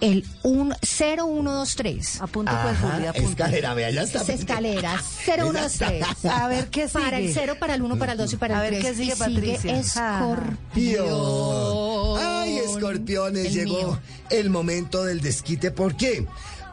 [0.00, 2.20] El un, 0123.
[2.22, 3.28] Apunte pues, Ajá, Juli, apunte.
[3.30, 4.22] escalera, vea, ya está.
[4.22, 6.24] Es escalera, Esa 0123.
[6.32, 7.02] A ver qué sigue.
[7.04, 8.92] Para el 0, para el 1, para el 2 y para A el ver 3.
[8.92, 9.78] qué sigue, y Patricia.
[9.78, 11.06] Escorpión.
[12.18, 13.98] Ay, escorpiones, El llegó mío.
[14.38, 15.70] El momento del desquite.
[15.70, 16.26] ¿Por qué?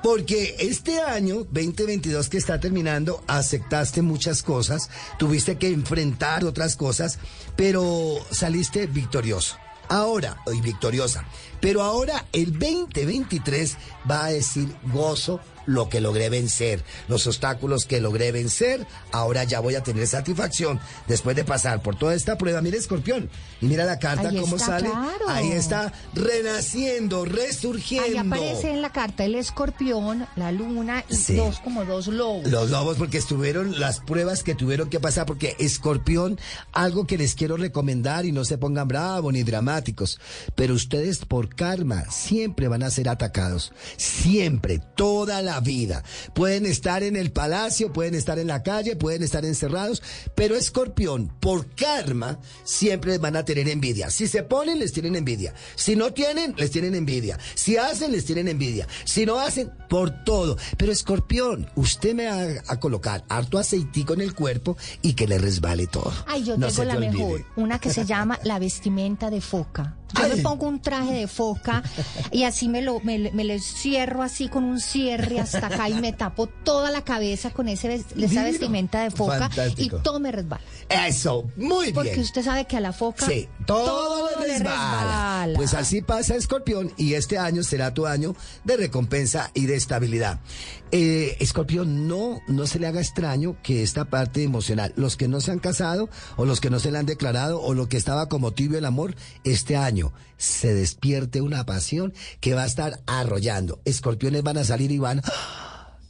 [0.04, 7.20] Porque este año 2022 que está terminando, aceptaste muchas cosas, tuviste que enfrentar otras cosas,
[7.56, 9.58] pero saliste victorioso.
[9.90, 11.26] Ahora, y victoriosa.
[11.60, 13.78] Pero ahora el 2023
[14.10, 19.60] va a decir gozo lo que logré vencer, los obstáculos que logré vencer, ahora ya
[19.60, 22.62] voy a tener satisfacción después de pasar por toda esta prueba.
[22.62, 23.30] Mira, escorpión,
[23.62, 24.90] y mira la carta Ahí cómo está, sale.
[24.90, 25.30] claro.
[25.30, 28.08] Ahí está renaciendo, resurgiendo.
[28.08, 31.36] Ahí aparece en la carta el escorpión, la luna y Sí.
[31.36, 32.48] dos como dos lobos.
[32.50, 36.40] Los lobos, porque estuvieron las pruebas que tuvieron que pasar, porque escorpión,
[36.72, 40.20] algo que les quiero recomendar y no se pongan bravos ni dramáticos,
[40.56, 46.04] pero ustedes por karma siempre van a ser atacados, siempre, toda la vida.
[46.34, 50.02] Pueden estar en el palacio, pueden estar en la calle, pueden estar encerrados,
[50.36, 54.10] pero escorpión, por karma, siempre van a tener envidia.
[54.10, 55.54] Si se ponen, les tienen envidia.
[55.76, 57.38] Si no tienen, les tienen envidia.
[57.56, 58.88] Si hacen, les tienen envidia.
[59.06, 60.58] Si no hacen, por todo.
[60.78, 65.38] Pero escorpión, usted me va a colocar harto aceitico en el cuerpo y que le
[65.38, 66.14] resbale todo.
[66.28, 69.98] Ay, yo No tengo la mejor, una que se llama la vestimenta de foca.
[70.20, 71.84] Yo me pongo un traje de foca
[72.32, 75.94] y así me lo, me, me lo cierro así con un cierre hasta acá y
[75.96, 78.44] me tapo toda la cabeza con ese, esa Divino.
[78.44, 79.98] vestimenta de foca Fantástico.
[79.98, 80.62] y todo me resbala.
[80.90, 82.22] Eso, muy Porque bien.
[82.22, 85.50] usted sabe que a la foca Sí, todo, todo le resbala.
[85.56, 90.40] Pues así pasa, Escorpión, y este año será tu año de recompensa y de estabilidad.
[90.94, 95.40] Eh, Escorpión, no, no se le haga extraño que esta parte emocional, los que no
[95.40, 98.28] se han casado, o los que no se le han declarado, o lo que estaba
[98.28, 100.01] como tibio el amor, este año
[100.38, 103.80] se despierte una pasión que va a estar arrollando.
[103.86, 105.22] Escorpiones van a salir y van,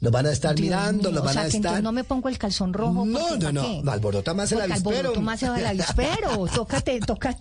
[0.02, 1.82] los van a estar Dios mirando, mío, los o van sea, a que estar.
[1.84, 3.06] no me pongo el calzón rojo.
[3.06, 4.98] No, no, ¿pa' no, alborota más el avispero.
[4.98, 6.48] alboroto más el avispero.
[6.56, 7.38] toca, te- toca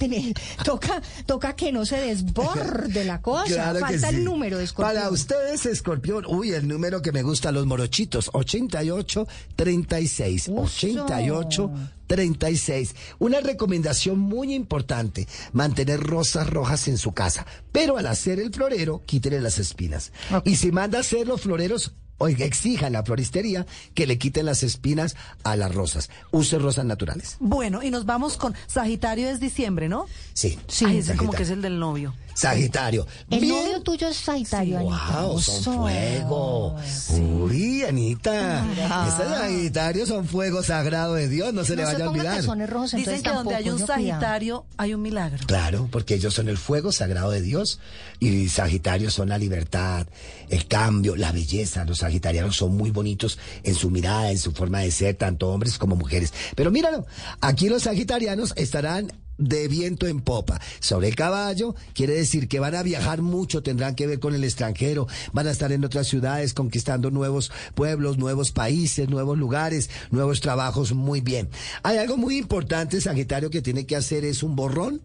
[1.26, 3.46] toca, que no se desborde la cosa.
[3.46, 4.14] Claro Falta sí.
[4.16, 4.94] el número de escorpión.
[4.94, 10.48] Para ustedes, escorpión, uy, el número que me gusta, los morochitos, 8836.
[10.50, 12.94] 8836.
[13.18, 17.46] Una recomendación muy importante, mantener rosas rojas en su casa.
[17.72, 20.12] Pero al hacer el florero, quítele las espinas.
[20.44, 24.46] Y si manda a hacer los floreros, oiga, exijan a la floristería que le quiten
[24.46, 26.10] las espinas a las rosas.
[26.30, 27.36] Use rosas naturales.
[27.40, 30.06] Bueno, y nos vamos con Sagitario es diciembre, ¿no?
[30.34, 30.58] Sí.
[30.84, 32.14] Ay, ese como que es el del novio.
[32.34, 33.06] Sagitario.
[33.30, 33.54] El Bien.
[33.56, 35.22] novio tuyo es Sagitario, Anita.
[35.22, 36.76] Wow, son fuego.
[37.18, 38.64] Uy, Anita.
[38.88, 39.08] Ah.
[39.08, 42.44] Esos Sagitarios son fuego sagrado de Dios, no se le No se vaya a olvidar.
[42.68, 43.86] rojos, Dicen entonces que donde hay un cuidado.
[43.94, 45.38] Sagitario hay un milagro.
[45.46, 47.80] Claro, porque ellos son el fuego sagrado de Dios
[48.18, 50.06] y Sagitarios son la libertad,
[50.48, 51.84] el cambio, la belleza.
[51.84, 55.78] Los sagitarianos son muy bonitos en su mirada, en su forma de ser, tanto hombres
[55.78, 56.32] como mujeres.
[56.54, 57.06] Pero míralo,
[57.40, 60.60] aquí los sagitarianos estarán de viento en popa.
[60.78, 64.44] Sobre el caballo quiere decir que van a viajar mucho, tendrán que ver con el
[64.44, 70.40] extranjero, van a estar en otras ciudades conquistando nuevos pueblos, nuevos países, nuevos lugares, nuevos
[70.40, 71.48] trabajos, muy bien.
[71.82, 75.00] Hay algo muy importante, Sagitario, que tiene que hacer es un borrón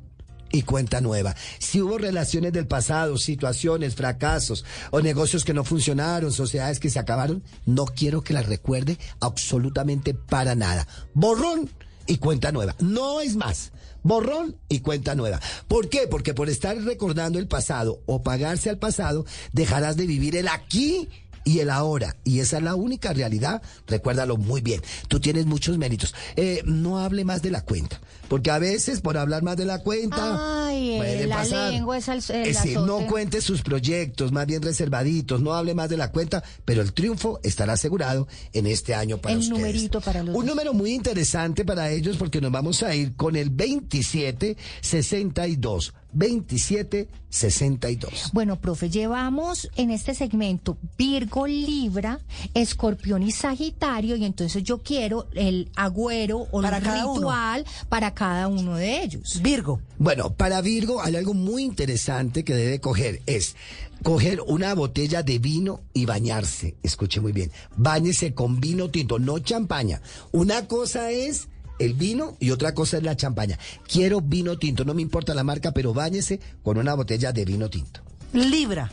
[0.52, 1.36] y cuenta nueva.
[1.60, 7.00] Si hubo relaciones del pasado, situaciones, fracasos o negocios que no funcionaron, sociedades que se
[7.00, 10.88] acabaron, no quiero que las recuerde absolutamente para nada.
[11.13, 11.69] Borrón
[12.08, 12.76] y cuenta nueva.
[12.80, 13.71] No es más.
[14.06, 15.39] Borrón y cuenta nueva.
[15.68, 16.08] ¿Por qué?
[16.08, 21.10] Porque por estar recordando el pasado o pagarse al pasado, dejarás de vivir el aquí
[21.46, 22.18] y el ahora.
[22.26, 23.62] Y esa es la única realidad.
[23.88, 24.82] Recuérdalo muy bien.
[25.08, 26.14] Tú tienes muchos méritos.
[26.36, 28.02] Eh, no hable más de la cuenta.
[28.28, 31.72] Porque a veces, por hablar más de la cuenta, Ay, eh, puede la pasar.
[31.72, 35.76] lengua es el, el Es decir, no cuente sus proyectos, más bien reservaditos, no hable
[35.76, 39.60] más de la cuenta, pero el triunfo estará asegurado en este año para El ustedes.
[39.60, 43.36] numerito para los Un número muy interesante para ellos porque nos vamos a ir con
[43.36, 45.94] el 2762.
[46.15, 48.32] 2762.
[48.34, 52.19] Bueno, profe, llevamos en este segmento Virgo, Libra,
[52.54, 57.13] Escorpión y Sagitario, y entonces yo quiero el agüero o Para el uno.
[57.15, 59.41] ritual para cada uno de ellos.
[59.41, 59.82] Virgo.
[59.97, 63.21] Bueno, para Virgo hay algo muy interesante que debe coger.
[63.25, 63.56] Es
[64.04, 66.75] coger una botella de vino y bañarse.
[66.84, 67.51] Escuche muy bien.
[67.75, 70.01] Báñese con vino tinto, no champaña.
[70.32, 71.47] Una cosa es
[71.80, 73.60] el vino y otra cosa es la champaña.
[73.88, 77.70] Quiero vino tinto, no me importa la marca, pero báñese con una botella de vino
[77.70, 78.02] tinto.
[78.34, 78.92] Libra.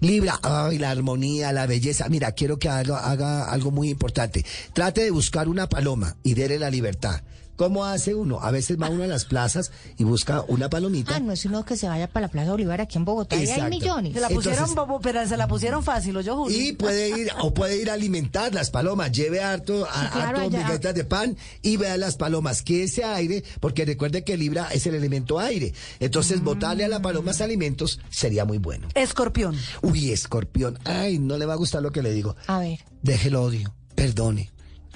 [0.00, 2.08] Libra, ay, la armonía, la belleza.
[2.08, 4.44] Mira, quiero que haga, haga algo muy importante.
[4.72, 7.22] Trate de buscar una paloma y déle la libertad.
[7.56, 8.40] ¿Cómo hace uno?
[8.40, 11.16] A veces va uno a las plazas y busca una palomita.
[11.16, 13.40] Ah, no es sino que se vaya para la Plaza Bolívar aquí en Bogotá y
[13.40, 13.70] hay Exacto.
[13.70, 14.12] millones.
[14.14, 16.58] Se la pusieron, Entonces- bobo, pero se la pusieron fácil, yo Julio.
[16.60, 19.12] Y puede ir, o puede ir a alimentar las palomas.
[19.12, 22.62] Lleve harto, a, Sí, claro, harto de pan y vea las palomas.
[22.62, 25.72] Que ese aire, porque recuerde que Libra es el elemento aire.
[26.00, 26.44] Entonces, Mm.
[26.44, 28.88] botarle a las palomas alimentos sería muy bueno.
[28.94, 29.56] Escorpión.
[29.82, 30.78] Uy, escorpión.
[30.84, 32.34] Ay, no le va a gustar lo que le digo.
[32.46, 32.80] A ver.
[33.02, 34.50] Deje el odio, perdone.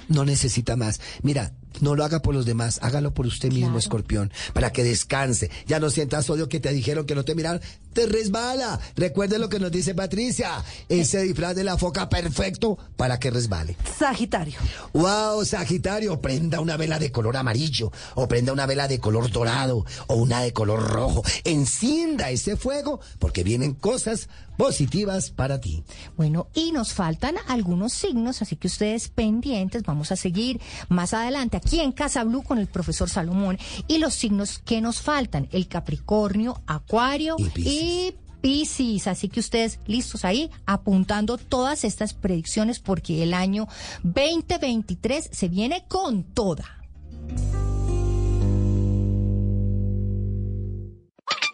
[0.07, 0.99] No necesita más.
[1.21, 5.49] Mira, no lo haga por los demás, hágalo por usted mismo, escorpión, para que descanse.
[5.67, 7.61] Ya no sientas odio que te dijeron que no te miraron.
[7.93, 8.79] Te resbala.
[8.95, 10.63] Recuerde lo que nos dice Patricia.
[10.89, 13.75] Ese disfraz de la foca perfecto para que resbale.
[13.97, 14.59] Sagitario.
[14.93, 19.85] Wow, Sagitario, prenda una vela de color amarillo, o prenda una vela de color dorado,
[20.07, 21.23] o una de color rojo.
[21.43, 25.83] Encienda ese fuego, porque vienen cosas positivas para ti.
[26.17, 31.55] Bueno, y nos faltan algunos signos, así que ustedes pendientes, vamos a seguir más adelante
[31.55, 35.67] aquí en Casa Blue con el profesor Salomón y los signos que nos faltan, el
[35.67, 37.73] Capricornio, Acuario Y Piscis.
[37.73, 43.67] y Piscis, así que ustedes listos ahí apuntando todas estas predicciones porque el año
[44.03, 46.65] 2023 se viene con toda.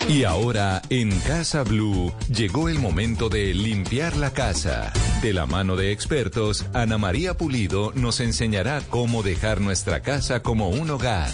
[0.07, 4.93] Y ahora en Casa Blue llegó el momento de limpiar la casa.
[5.23, 10.69] De la mano de expertos, Ana María Pulido nos enseñará cómo dejar nuestra casa como
[10.69, 11.31] un hogar.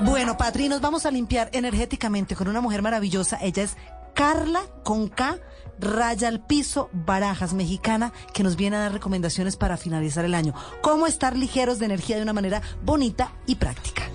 [0.00, 3.38] Bueno, Patri, nos vamos a limpiar energéticamente con una mujer maravillosa.
[3.40, 3.76] Ella es
[4.12, 5.38] Carla con K,
[5.78, 10.54] raya al piso, barajas mexicana, que nos viene a dar recomendaciones para finalizar el año.
[10.80, 14.10] Cómo estar ligeros de energía de una manera bonita y práctica.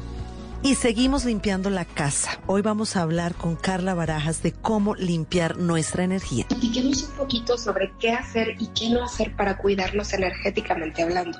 [0.64, 2.40] Y seguimos limpiando la casa.
[2.46, 6.46] Hoy vamos a hablar con Carla Barajas de cómo limpiar nuestra energía.
[6.48, 11.40] Platiquemos un poquito sobre qué hacer y qué no hacer para cuidarnos energéticamente hablando.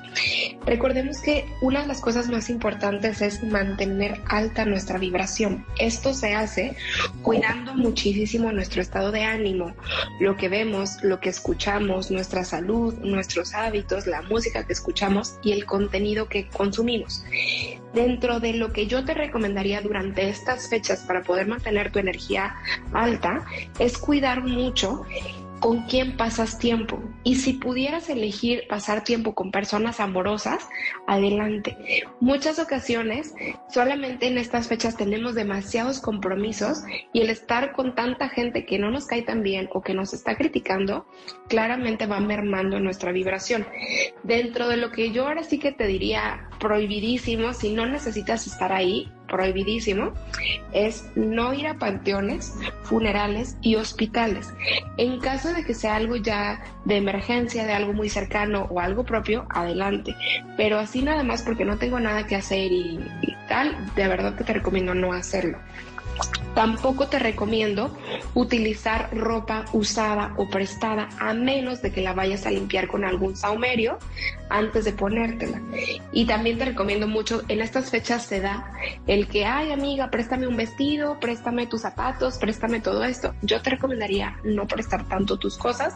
[0.66, 5.64] Recordemos que una de las cosas más importantes es mantener alta nuestra vibración.
[5.78, 6.76] Esto se hace
[7.22, 9.72] cuidando muchísimo nuestro estado de ánimo,
[10.18, 15.52] lo que vemos, lo que escuchamos, nuestra salud, nuestros hábitos, la música que escuchamos y
[15.52, 17.22] el contenido que consumimos.
[17.92, 22.54] Dentro de lo que yo te recomendaría durante estas fechas para poder mantener tu energía
[22.92, 23.44] alta
[23.78, 25.04] es cuidar mucho
[25.62, 27.00] con quién pasas tiempo.
[27.22, 30.68] Y si pudieras elegir pasar tiempo con personas amorosas,
[31.06, 31.76] adelante.
[32.18, 33.32] Muchas ocasiones,
[33.70, 38.90] solamente en estas fechas tenemos demasiados compromisos y el estar con tanta gente que no
[38.90, 41.06] nos cae tan bien o que nos está criticando,
[41.48, 43.64] claramente va mermando nuestra vibración.
[44.24, 48.72] Dentro de lo que yo ahora sí que te diría prohibidísimo, si no necesitas estar
[48.72, 50.12] ahí, prohibidísimo,
[50.72, 54.52] es no ir a panteones, funerales y hospitales.
[54.96, 59.04] En caso de que sea algo ya de emergencia, de algo muy cercano o algo
[59.04, 60.14] propio, adelante.
[60.56, 63.00] Pero así nada más porque no tengo nada que hacer y,
[63.48, 65.58] tal, de verdad que te recomiendo no hacerlo.
[66.54, 67.96] Tampoco te recomiendo
[68.34, 73.36] utilizar ropa usada o prestada a menos de que la vayas a limpiar con algún
[73.36, 73.98] saumerio
[74.50, 75.62] antes de ponértela.
[76.12, 78.70] Y también te recomiendo mucho, en estas fechas se da
[79.06, 83.34] el que, ay amiga, préstame un vestido, préstame tus zapatos, préstame todo esto.
[83.40, 85.94] Yo te recomendaría no prestar tanto tus cosas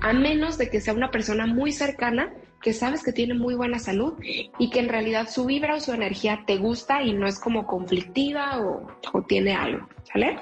[0.00, 2.30] a menos de que sea una persona muy cercana
[2.62, 4.14] que sabes que tiene muy buena salud
[4.58, 7.66] y que en realidad su vibra o su energía te gusta y no es como
[7.66, 10.38] conflictiva o, o tiene algo, ¿sale?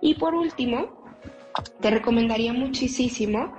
[0.00, 1.00] Y por último,
[1.80, 3.54] te recomendaría muchísimo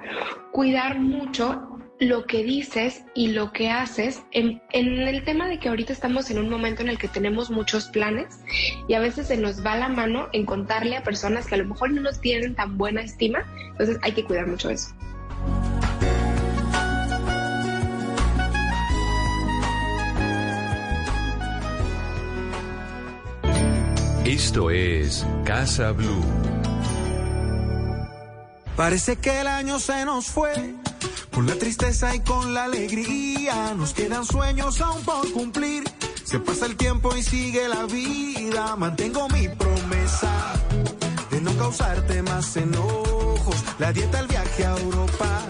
[0.51, 1.67] cuidar mucho
[2.01, 6.31] lo que dices y lo que haces en, en, el tema de que ahorita estamos
[6.31, 8.39] en un momento en el que tenemos muchos planes
[8.87, 11.65] y a veces se nos va la mano en contarle a personas que a lo
[11.65, 14.95] mejor no nos tienen tan buena estima, entonces hay que cuidar mucho eso.
[24.31, 26.23] Esto es Casa Blue.
[28.77, 30.53] Parece que el año se nos fue,
[31.33, 33.73] con la tristeza y con la alegría.
[33.75, 35.83] Nos quedan sueños aún por cumplir.
[36.23, 38.77] Se pasa el tiempo y sigue la vida.
[38.77, 40.53] Mantengo mi promesa
[41.29, 43.57] de no causarte más enojos.
[43.79, 45.41] La dieta, el viaje a Europa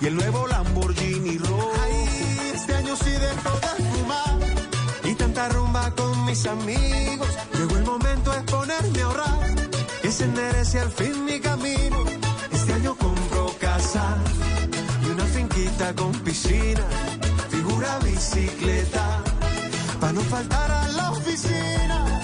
[0.00, 1.70] y el nuevo Lamborghini rojo.
[1.84, 4.38] Ay, este año sí dejo de fumar
[5.04, 7.28] y tanta rumba con mis amigos.
[7.92, 9.54] Momento de ponerme a ahorrar,
[10.00, 11.98] que se enderece al fin mi camino.
[12.50, 14.16] Este año compro casa
[15.04, 16.86] y una finquita con piscina,
[17.50, 19.22] figura bicicleta,
[20.00, 22.21] para no faltar a la oficina.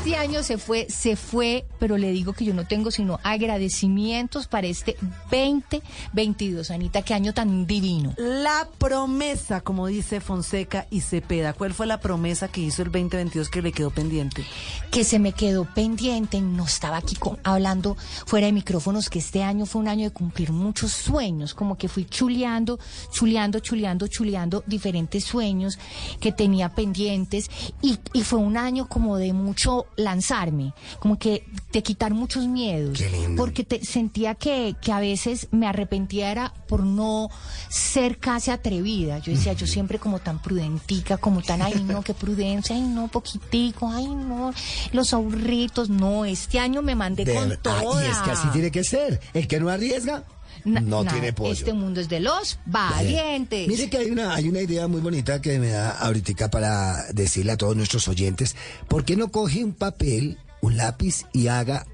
[0.00, 4.46] Este año se fue, se fue, pero le digo que yo no tengo sino agradecimientos
[4.46, 4.96] para este
[5.30, 6.70] 2022.
[6.70, 8.14] Anita, qué año tan divino.
[8.16, 11.52] La promesa, como dice Fonseca y Cepeda.
[11.52, 14.42] ¿Cuál fue la promesa que hizo el 2022 que le quedó pendiente?
[14.90, 17.96] Que se me quedó pendiente, no estaba aquí con- hablando
[18.26, 21.88] fuera de micrófonos, que este año fue un año de cumplir muchos sueños, como que
[21.88, 22.78] fui chuleando,
[23.12, 25.78] chuleando, chuleando, chuleando diferentes sueños
[26.20, 27.50] que tenía pendientes
[27.82, 33.02] y, y fue un año como de mucho lanzarme, como que de quitar muchos miedos,
[33.36, 37.28] porque te, sentía que, que a veces me arrepentía era por no
[37.68, 39.18] ser casi atrevida.
[39.18, 43.08] Yo decía, yo siempre como tan prudentica, como tan, ay no, qué prudencia, ay no,
[43.08, 44.52] poquitico, ay no,
[44.92, 48.70] los ahorritos, no, este año me mandé De- con ah, y es que así tiene
[48.70, 49.20] que ser.
[49.34, 50.24] El que no arriesga,
[50.64, 51.52] Na- no nada, tiene pollo.
[51.52, 53.68] Este mundo es de los valientes.
[53.68, 57.52] Mire que hay una, hay una idea muy bonita que me da ahorita para decirle
[57.52, 58.56] a todos nuestros oyentes,
[58.88, 61.86] ¿por qué no coge un papel, un lápiz y haga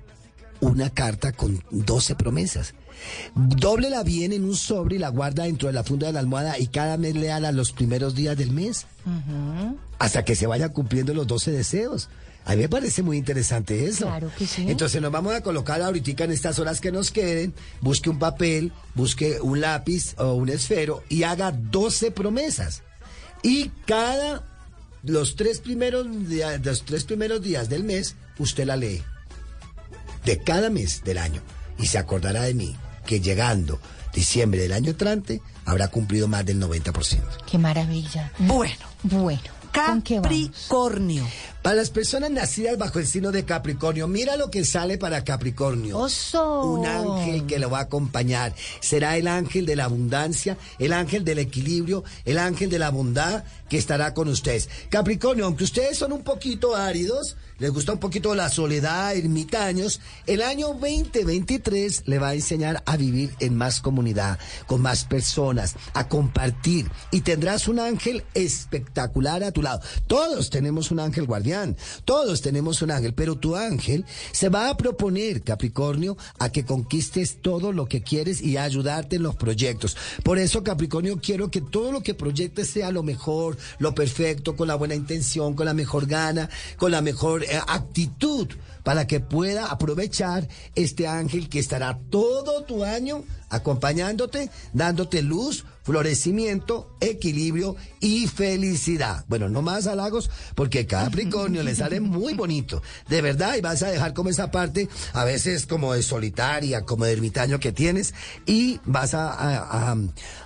[0.61, 2.75] una carta con 12 promesas?
[3.35, 6.59] Dóblela bien en un sobre y la guarda dentro de la funda de la almohada
[6.59, 8.87] y cada mes léala los primeros días del mes
[9.99, 12.09] hasta que se vayan cumpliendo los 12 deseos.
[12.47, 14.07] A mí me parece muy interesante eso.
[14.07, 14.67] Claro que sí.
[14.69, 18.73] Entonces nos vamos a colocar ahorita en estas horas que nos queden, busque un papel,
[18.95, 22.85] busque un lápiz o un esfero y haga 12 promesas.
[23.43, 24.45] Y cada,
[25.03, 29.03] los tres primeros días, los tres primeros días del mes, usted la lee.
[30.25, 31.43] De cada mes del año.
[31.79, 32.77] Y se acordará de mí
[33.07, 33.81] que llegando
[34.15, 37.21] diciembre del año entrante, habrá cumplido más del 90%.
[37.51, 38.33] Qué maravilla.
[38.39, 38.87] Bueno.
[39.03, 39.57] Bueno.
[39.85, 40.29] ¿con qué vamos?
[40.29, 41.27] Capricornio.
[41.67, 45.99] Para las personas nacidas bajo el signo de Capricornio, mira lo que sale para Capricornio.
[45.99, 46.63] Oso.
[46.63, 48.55] Un ángel que lo va a acompañar.
[48.79, 53.43] Será el ángel de la abundancia, el ángel del equilibrio, el ángel de la bondad
[53.69, 54.69] que estará con ustedes.
[54.91, 60.43] Capricornio, aunque ustedes son un poquito áridos, les gusta un poquito la soledad, ermitaños, el
[60.43, 66.07] año 2023 le va a enseñar a vivir en más comunidad, con más personas, a
[66.09, 66.91] compartir.
[67.11, 69.81] Y tendrás un ángel espectacular a tu lado.
[70.07, 71.77] Todos tenemos un ángel guardián.
[72.05, 77.41] Todos tenemos un ángel, pero tu ángel se va a proponer, Capricornio, a que conquistes
[77.41, 79.97] todo lo que quieres y a ayudarte en los proyectos.
[80.23, 84.69] Por eso, Capricornio, quiero que todo lo que proyectes sea lo mejor, lo perfecto, con
[84.69, 88.49] la buena intención, con la mejor gana, con la mejor actitud
[88.83, 96.91] para que pueda aprovechar este ángel que estará todo tu año acompañándote, dándote luz, florecimiento,
[97.01, 99.25] equilibrio y felicidad.
[99.29, 103.91] Bueno, no más halagos, porque Capricornio le sale muy bonito, de verdad, y vas a
[103.91, 108.15] dejar como esa parte, a veces como de solitaria, como de ermitaño que tienes,
[108.47, 109.97] y vas a, a- a-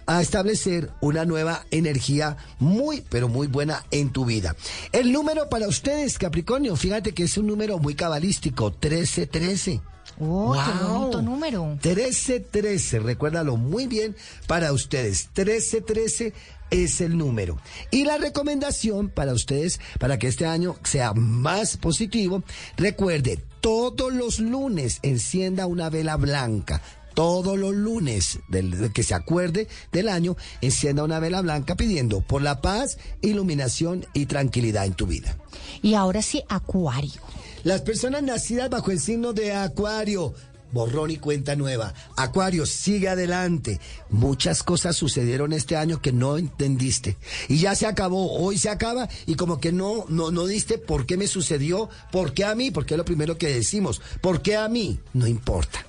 [0.07, 4.57] a establecer una nueva energía muy, pero muy buena en tu vida.
[4.93, 9.81] El número para ustedes, Capricornio, fíjate que es un número muy cabalístico, 1313.
[10.19, 10.99] Oh, qué Wow.
[10.99, 11.67] bonito número.
[11.83, 15.29] 1313, recuérdalo muy bien para ustedes.
[15.37, 16.33] 1313
[16.71, 17.59] es el número.
[17.91, 22.43] Y la recomendación para ustedes, para que este año sea más positivo,
[22.77, 26.81] recuerde, todos los lunes encienda una vela blanca.
[27.15, 32.41] Todos los lunes del que se acuerde del año, encienda una vela blanca pidiendo por
[32.41, 35.37] la paz, iluminación y tranquilidad en tu vida.
[35.83, 37.21] Y ahora sí, Acuario.
[37.63, 40.35] Las personas nacidas bajo el signo de Acuario.
[40.73, 41.95] Borrón y cuenta nueva.
[42.17, 43.81] Acuario, sigue adelante.
[44.09, 47.17] Muchas cosas sucedieron este año que no entendiste.
[47.49, 48.39] Y ya se acabó.
[48.39, 52.33] Hoy se acaba y como que no, no, no diste por qué me sucedió, por
[52.33, 54.01] qué a mí, porque es lo primero que decimos.
[54.21, 55.01] ¿Por qué a mí?
[55.13, 55.87] No importa.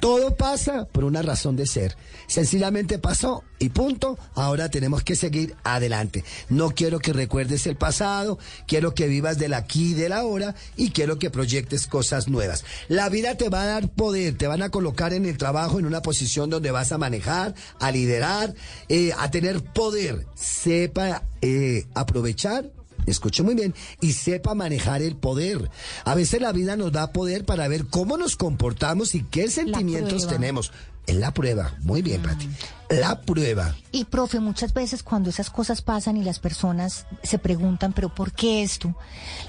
[0.00, 1.96] Todo pasa por una razón de ser.
[2.26, 4.18] Sencillamente pasó y punto.
[4.34, 6.24] Ahora tenemos que seguir adelante.
[6.48, 10.90] No quiero que recuerdes el pasado, quiero que vivas del aquí y del ahora y
[10.90, 12.64] quiero que proyectes cosas nuevas.
[12.88, 15.86] La vida te va a dar poder, te van a colocar en el trabajo en
[15.86, 18.54] una posición donde vas a manejar, a liderar,
[18.88, 20.26] eh, a tener poder.
[20.34, 22.70] Sepa eh, aprovechar
[23.06, 25.70] Escuche muy bien y sepa manejar el poder.
[26.04, 30.26] A veces la vida nos da poder para ver cómo nos comportamos y qué sentimientos
[30.26, 30.72] tenemos.
[31.06, 31.74] Es la prueba.
[31.82, 32.48] Muy bien, Pati.
[32.90, 33.74] La prueba.
[33.92, 38.32] Y profe, muchas veces cuando esas cosas pasan y las personas se preguntan, pero ¿por
[38.32, 38.94] qué esto?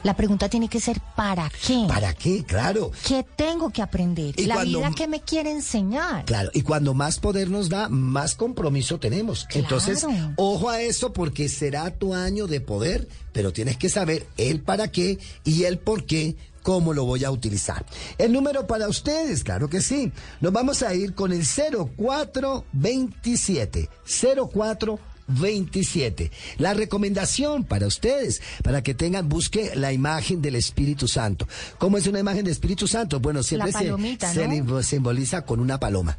[0.03, 1.85] La pregunta tiene que ser ¿para qué?
[1.87, 2.43] ¿Para qué?
[2.43, 2.91] Claro.
[3.05, 4.33] ¿Qué tengo que aprender?
[4.39, 6.25] Y La cuando- vida que me quiere enseñar.
[6.25, 9.47] Claro, y cuando más poder nos da, más compromiso tenemos.
[9.53, 10.05] Entonces,
[10.37, 14.89] ojo a eso porque será tu año de poder, pero tienes que saber el para
[14.91, 16.35] qué y el por qué,
[16.65, 17.85] cómo lo voy a utilizar.
[18.17, 20.11] El número para ustedes, claro que sí.
[20.41, 23.87] Nos vamos a ir con el 0427.
[24.07, 26.31] 0427.
[26.57, 31.47] La recomendación para ustedes, para que tengan, busque la imagen del Espíritu Santo.
[31.77, 33.19] ¿Cómo es una imagen del Espíritu Santo?
[33.19, 36.17] Bueno, siempre se- palomita, se, simboliza con una paloma.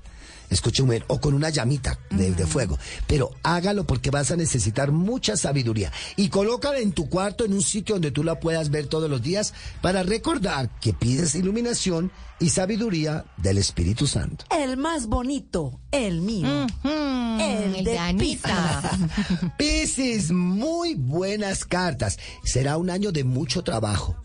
[0.51, 2.79] Escuche un o con una llamita de, de fuego.
[3.07, 5.93] Pero hágalo porque vas a necesitar mucha sabiduría.
[6.17, 9.23] Y colócala en tu cuarto, en un sitio donde tú la puedas ver todos los
[9.23, 14.45] días, para recordar que pides iluminación y sabiduría del Espíritu Santo.
[14.51, 16.67] El más bonito, el mío.
[16.85, 18.91] el, el de de Anita.
[19.59, 22.19] Piscis, muy buenas cartas.
[22.45, 24.17] Será un año de mucho trabajo.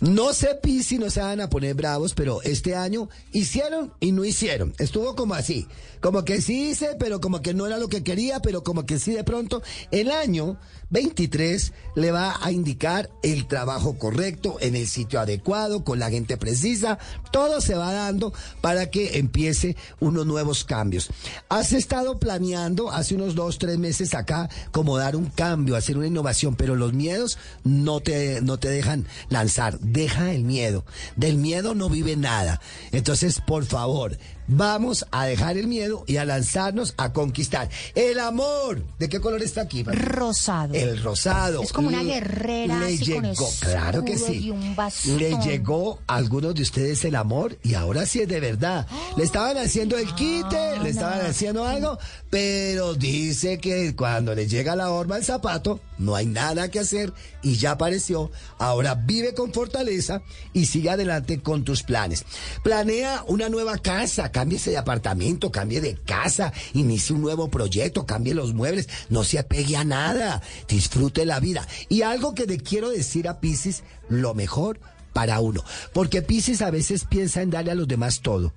[0.00, 4.24] No sé, Piscis, no se van a poner bravos, pero este año hicieron y no
[4.24, 4.72] hicieron.
[4.78, 5.66] Estuvo como así.
[6.00, 9.00] Como que sí hice, pero como que no era lo que quería, pero como que
[9.00, 9.60] sí de pronto.
[9.90, 10.58] El año
[10.90, 16.36] 23 le va a indicar el trabajo correcto, en el sitio adecuado, con la gente
[16.36, 16.98] precisa.
[17.32, 21.10] Todo se va dando para que empiece unos nuevos cambios.
[21.48, 26.06] Has estado planeando hace unos dos, tres meses acá como dar un cambio, hacer una
[26.06, 29.78] innovación, pero los miedos no te, no te dejan lanzar.
[29.80, 30.84] Deja el miedo.
[31.16, 32.60] Del miedo no vive nada.
[32.92, 34.16] Entonces, por favor,
[34.48, 37.68] vamos a dejar el miedo y a lanzarnos a conquistar.
[37.94, 38.82] El amor.
[38.98, 39.84] ¿De qué color está aquí?
[39.84, 40.74] Rosado.
[40.74, 41.62] El rosado.
[41.62, 44.46] Es como una guerrera, Le así con llegó, claro que sí.
[44.46, 44.76] y un.
[45.18, 48.86] Le llegó a algunos de ustedes el amor y ahora sí es de verdad.
[49.16, 51.98] Le estaban haciendo el quite, le estaban haciendo algo,
[52.30, 57.12] pero dice que cuando le llega la horma al zapato, no hay nada que hacer
[57.42, 58.30] y ya apareció.
[58.58, 60.22] Ahora vive con fortaleza
[60.52, 62.24] y sigue adelante con tus planes.
[62.62, 68.34] Planea una nueva casa, cámbiese de apartamento, cambie de casa, inicie un nuevo proyecto, cambie
[68.34, 71.66] los muebles, no se apegue a nada, disfrute la vida.
[71.88, 74.78] Y algo que le quiero decir a Piscis, lo mejor
[75.12, 75.64] para uno.
[75.92, 78.54] Porque Piscis a veces piensa en darle a los demás todo.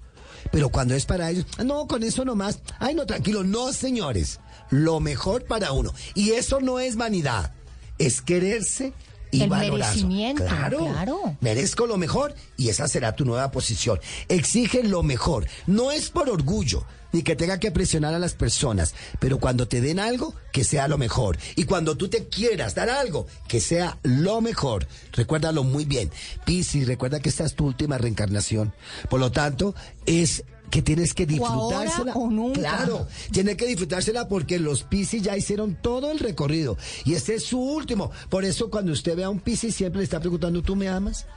[0.52, 2.60] Pero cuando es para ellos, "Ah, no, con eso nomás.
[2.78, 3.44] Ay, no, tranquilo.
[3.44, 4.40] No, señores.
[4.70, 5.96] Lo mejor para uno.
[6.14, 7.56] Y eso no es vanidad.
[7.98, 8.94] Es quererse
[9.32, 11.38] y El merecimiento, Claro, claro.
[11.40, 14.00] Merezco lo mejor y esa será tu nueva posición.
[14.28, 15.48] Exige lo mejor.
[15.68, 16.86] No es por orgullo.
[17.14, 20.88] ni que tenga que presionar a las personas, pero cuando te den algo, que sea
[20.88, 21.38] lo mejor.
[21.58, 24.88] Y cuando tú te quieras dar algo, que sea lo mejor.
[25.12, 26.10] Recuérdalo muy bien.
[26.46, 28.74] Piscis, recuerda que esta es tu última reencarnación.
[29.10, 29.76] Por lo tanto,
[30.06, 32.14] es que tienes que O disfrutársela.
[32.14, 32.60] o nunca.
[32.62, 37.44] Claro, tiene que disfrutársela porque los Piscis ya hicieron todo el recorrido y este es
[37.44, 38.10] su último.
[38.30, 41.28] Por eso cuando usted ve a un Piscis siempre le está preguntando, ¿tú me amas?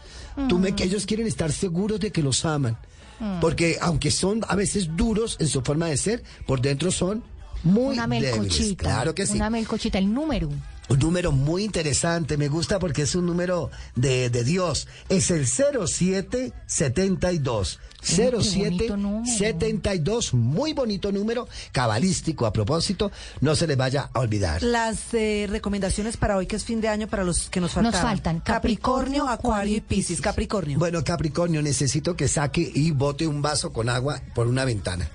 [0.48, 2.78] Tú me que ellos quieren estar seguros de que los aman.
[3.20, 3.40] Mm.
[3.40, 7.22] Porque aunque son a veces duros en su forma de ser, por dentro son
[7.62, 8.36] muy Una débiles.
[8.38, 8.84] melcochita.
[8.84, 9.34] Claro que sí.
[9.36, 10.48] Una melcochita, el número.
[10.88, 14.86] Un número muy interesante, me gusta porque es un número de, de Dios.
[15.08, 17.80] Es el 0772.
[18.02, 23.10] qué bonito 0772, muy bonito número, cabalístico a propósito,
[23.40, 24.62] no se les vaya a olvidar.
[24.62, 27.92] Las eh, recomendaciones para hoy, que es fin de año, para los que nos faltan.
[27.92, 30.20] Nos faltan Capricornio, Acuario y Piscis.
[30.20, 30.78] Capricornio.
[30.78, 35.08] Bueno, Capricornio, necesito que saque y bote un vaso con agua por una ventana.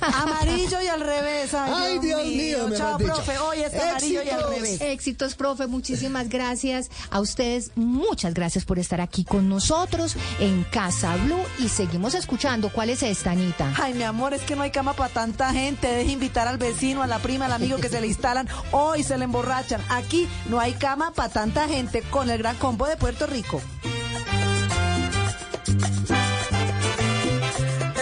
[0.01, 1.53] Amarillo y al revés.
[1.53, 3.13] Ay, Ay, Dios mío, Chao, dicho.
[3.13, 3.37] profe.
[3.39, 4.74] Hoy es amarillo y al Éxitos.
[4.81, 5.67] Éxitos, profe.
[5.67, 7.71] Muchísimas gracias a ustedes.
[7.75, 12.69] Muchas gracias por estar aquí con nosotros en Casa Blue y seguimos escuchando.
[12.69, 13.73] ¿Cuál es esta, Anita?
[13.81, 15.87] Ay, mi amor, es que no hay cama para tanta gente.
[15.87, 19.17] Deje invitar al vecino, a la prima, al amigo que se le instalan hoy se
[19.17, 19.81] le emborrachan.
[19.89, 23.61] Aquí no hay cama para tanta gente con el gran combo de Puerto Rico.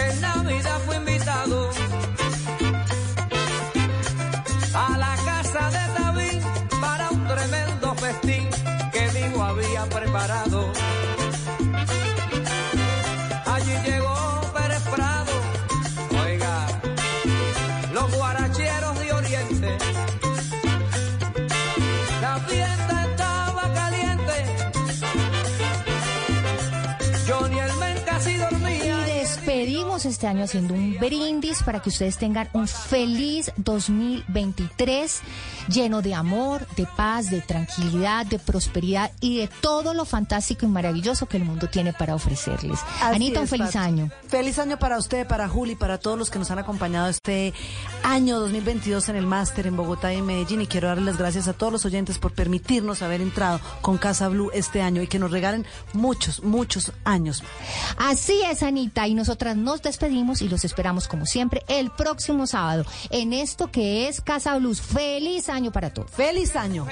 [0.06, 1.63] En Navidad fui invitado
[7.34, 8.48] tremendo festín
[8.92, 11.03] que hijo había preparado.
[30.24, 35.20] Este año haciendo un brindis para que ustedes tengan un feliz 2023
[35.68, 40.70] lleno de amor, de paz, de tranquilidad, de prosperidad y de todo lo fantástico y
[40.70, 42.80] maravilloso que el mundo tiene para ofrecerles.
[43.02, 44.10] Así Anita, un feliz año.
[44.26, 47.52] Feliz año para usted, para Juli, para todos los que nos han acompañado este
[48.02, 50.62] año 2022 en el máster en Bogotá y en Medellín.
[50.62, 54.28] Y quiero darles las gracias a todos los oyentes por permitirnos haber entrado con Casa
[54.28, 57.42] Blue este año y que nos regalen muchos, muchos años.
[57.98, 59.82] Así es, Anita, y nosotras nos
[60.14, 64.80] despedimos y los esperamos como siempre el próximo sábado en esto que es Casa Blues.
[64.80, 66.10] Feliz año para todos.
[66.10, 66.86] Feliz año.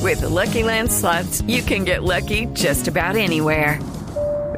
[0.00, 3.78] With the Lucky Land slots, you can get lucky just about anywhere.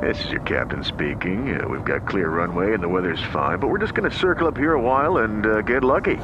[0.00, 1.56] This is your captain speaking.
[1.58, 4.48] Uh, we've got clear runway and the weather's fine, but we're just going to circle
[4.48, 6.16] up here a while and uh, get lucky.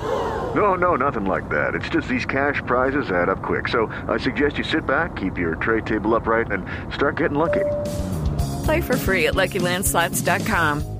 [0.54, 1.74] No, no, nothing like that.
[1.74, 3.68] It's just these cash prizes add up quick.
[3.68, 7.64] So I suggest you sit back, keep your tray table upright, and start getting lucky.
[8.64, 10.99] Play for free at LuckyLandSlots.com.